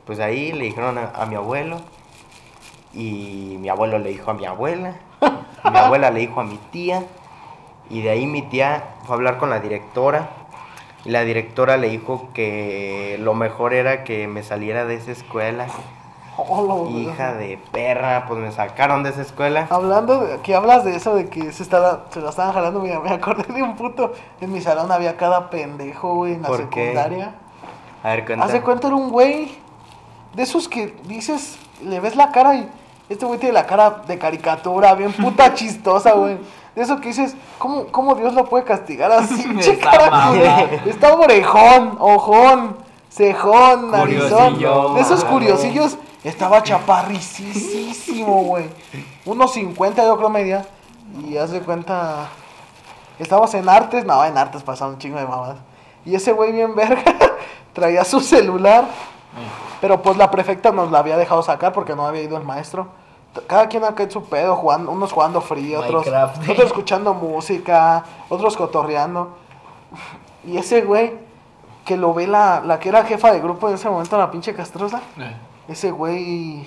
[0.05, 1.82] pues ahí le dijeron a, a mi abuelo
[2.93, 4.95] y mi abuelo le dijo a mi abuela,
[5.71, 7.03] mi abuela le dijo a mi tía
[7.89, 10.30] y de ahí mi tía fue a hablar con la directora
[11.05, 15.67] y la directora le dijo que lo mejor era que me saliera de esa escuela.
[16.37, 19.67] Oh, Hija de perra, pues me sacaron de esa escuela.
[19.69, 23.09] Hablando de que hablas de eso, de que se, estaba, se la estaban jalando, me
[23.09, 24.13] acordé de un puto.
[24.41, 27.35] En mi salón había cada pendejo, güey, en la secundaria.
[28.03, 28.45] A ver, cuenta.
[28.45, 29.57] Hace cuenta era un güey
[30.33, 32.69] de esos que dices, le ves la cara y
[33.07, 36.37] este güey tiene la cara de caricatura, bien puta chistosa, güey.
[36.76, 39.45] De eso que dices, ¿cómo, cómo Dios lo puede castigar así?
[40.86, 42.76] Está orejón, ojón,
[43.09, 44.59] cejón, narizón.
[44.59, 48.65] De esos curiosillos, estaba chaparricísimo, güey.
[49.26, 50.65] Unos 50 yo creo media.
[51.30, 52.28] Y hace cuenta,
[53.19, 55.55] estábamos en artes, no, en artes pasaron un chingo de mamás.
[56.03, 57.03] Y ese güey bien verga
[57.73, 58.86] traía su celular,
[59.80, 62.89] pero pues la prefecta nos la había dejado sacar porque no había ido el maestro.
[63.47, 66.07] Cada quien acá en su pedo, jugando, unos jugando frío, otros,
[66.49, 69.38] otros escuchando música, otros cotorreando.
[70.45, 71.13] Y ese güey,
[71.86, 74.53] que lo ve la, la que era jefa de grupo en ese momento, la pinche
[74.53, 75.36] castrosa, Eh.
[75.67, 76.65] ese güey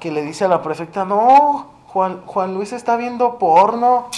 [0.00, 4.08] que le dice a la prefecta, no, Juan, Juan Luis está viendo porno.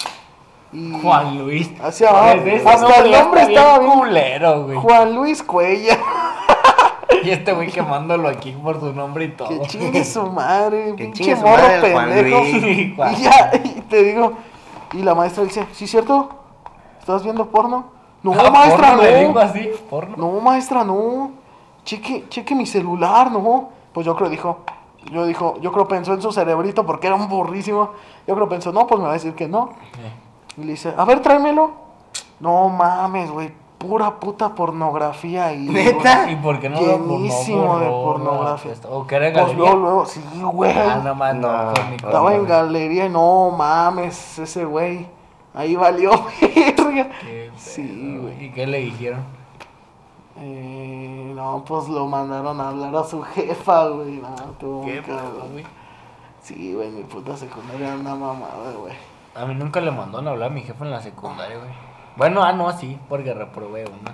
[0.71, 1.71] Y Juan Luis.
[1.81, 2.29] Así abajo.
[2.45, 3.99] Ese Hasta el nombre estaba bien bien.
[3.99, 4.77] culero, güey.
[4.77, 5.97] Juan Luis Cuella.
[7.23, 9.49] Y este güey quemándolo aquí por su nombre y todo.
[9.49, 12.43] Que chingue su madre, Que pinche morro madre pendejo.
[13.11, 14.33] Y ya, y te digo,
[14.93, 16.29] y la maestra dice, ¿sí cierto?
[16.99, 17.85] ¿Estás viendo porno?
[18.23, 19.39] No, Ah, maestra, porno, Le digo no.
[19.39, 20.15] así, porno.
[20.17, 21.31] No, maestra, no.
[21.85, 23.69] Cheque, cheque mi celular, no.
[23.93, 24.59] Pues yo creo dijo,
[25.11, 27.91] yo dijo, yo creo pensó en su cerebrito porque era un burrísimo.
[28.27, 29.69] Yo creo pensó, no, pues me va a decir que no.
[29.97, 30.61] Eh.
[30.61, 31.71] Y le dice, a ver, tráemelo.
[32.39, 36.29] No mames, güey, pura puta pornografía y ¿Neta?
[36.29, 38.73] ¿Y por qué no lo Llenísimo de borró, pornografía.
[38.83, 38.89] no?
[38.89, 39.63] ¿O que era en Pues galería?
[39.65, 40.71] luego, luego, sí, güey.
[40.77, 41.47] Ah, no más, no.
[41.63, 41.73] No.
[41.73, 45.07] pues, Estaba en galería y no mames, ese güey.
[45.53, 46.11] Ahí valió
[46.41, 47.09] verga.
[47.57, 48.45] Sí, güey.
[48.45, 49.23] ¿Y qué le dijeron?
[50.41, 54.17] Eh, no, pues lo mandaron a hablar a su jefa, güey.
[54.17, 55.65] No, tuvo ¿Qué güey?
[56.41, 58.93] Sí, güey, mi puta secundaria era una mamada, güey.
[59.35, 61.88] A mí nunca le mandaron a hablar a mi jefe en la secundaria, güey.
[62.19, 64.13] Bueno, ah, no, sí, porque reprobé unas.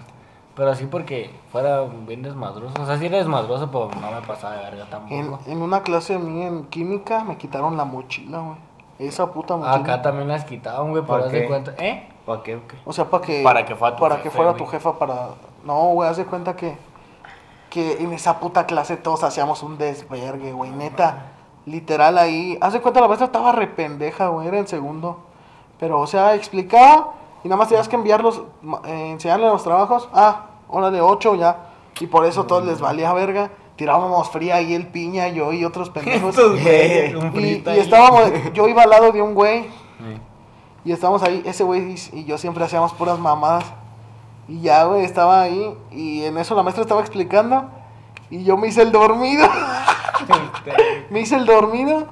[0.55, 2.81] Pero sí porque fuera bien desmadroso.
[2.81, 5.39] O sea, sí era desmadroso, pero no me pasaba de verga En, tampoco.
[5.47, 8.57] en una clase mía en química me quitaron la mochila, güey.
[8.99, 9.75] Esa puta mochila.
[9.75, 11.47] Acá también las quitaban, güey, ¿Por para hacer qué?
[11.47, 11.73] cuenta.
[11.79, 12.07] ¿Eh?
[12.27, 12.77] ¿Para qué o qué?
[12.85, 14.63] O sea, para que, Para que fuera tu para que jefe, fuera güey.
[14.63, 15.29] tu jefa para...
[15.65, 16.77] No, güey, haz de cuenta que,
[17.71, 21.31] que en esa puta clase todos hacíamos un desvergue, güey, neta.
[21.65, 22.57] Literal ahí.
[22.61, 25.17] Haz de cuenta la maestra estaba re pendeja, güey, era el segundo.
[25.79, 27.09] Pero, o sea, explicaba
[27.45, 28.41] y nada más tenías que enviarlos,
[28.85, 30.09] eh, enseñarle los trabajos.
[30.15, 31.67] Ah, hora de ocho ya.
[31.99, 33.51] Y por eso todos les valía verga.
[33.75, 36.35] Tirábamos fría ahí el piña, yo y otros pendejos.
[37.35, 40.19] Y, y estábamos, yo iba al lado de un güey Sí.
[40.85, 43.65] y estábamos ahí, ese güey y- y yo siempre hacíamos puras mamadas.
[44.47, 45.77] Y ya, güey, estaba ahí.
[45.91, 47.65] Y en eso la maestra estaba explicando.
[48.31, 49.47] Y yo me hice el dormido.
[51.11, 52.07] me hice el dormido.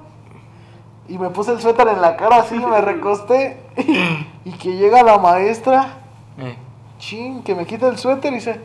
[1.08, 3.58] Y me puse el suéter en la cara así, me recosté.
[4.46, 5.98] y que llega la maestra.
[6.38, 6.56] Eh.
[7.00, 8.62] Chin, que me quita el suéter y dice.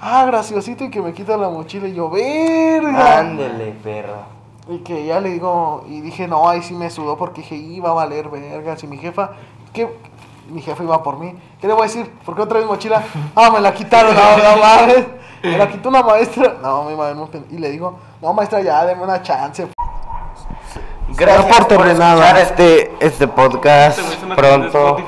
[0.00, 0.84] Ah, graciosito.
[0.84, 1.88] Y que me quita la mochila.
[1.88, 3.18] Y yo, verga.
[3.18, 4.38] Ándele, perro.
[4.68, 7.90] Y que ya le digo, y dije, no, ahí sí me sudó porque dije, iba
[7.90, 8.76] a valer verga.
[8.76, 9.30] Si mi jefa,
[9.72, 9.88] que
[10.50, 12.10] mi jefa iba por mí, ¿qué le voy a decir?
[12.24, 13.02] ¿Por qué no traes mochila?
[13.34, 15.06] Ah, me la quitaron, no, no mames.
[15.42, 16.56] Me la quitó una maestra.
[16.62, 19.68] No, mi madre, no, y le digo, no, maestra, ya, deme una chance.
[21.18, 24.98] Gracias No por por escuchar este, este podcast Este pronto.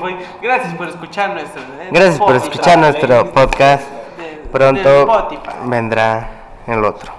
[0.41, 1.61] Gracias por escuchar nuestro.
[1.61, 2.51] eh, Gracias por Spotify.
[2.51, 3.83] escuchar nuestro podcast.
[4.17, 5.27] De- Pronto
[5.65, 6.29] vendrá
[6.67, 7.13] el otro.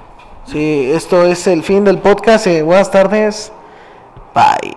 [0.45, 2.47] Sí, esto es el fin del podcast.
[2.47, 3.53] eh, buenas tardes.
[4.35, 4.77] Bye.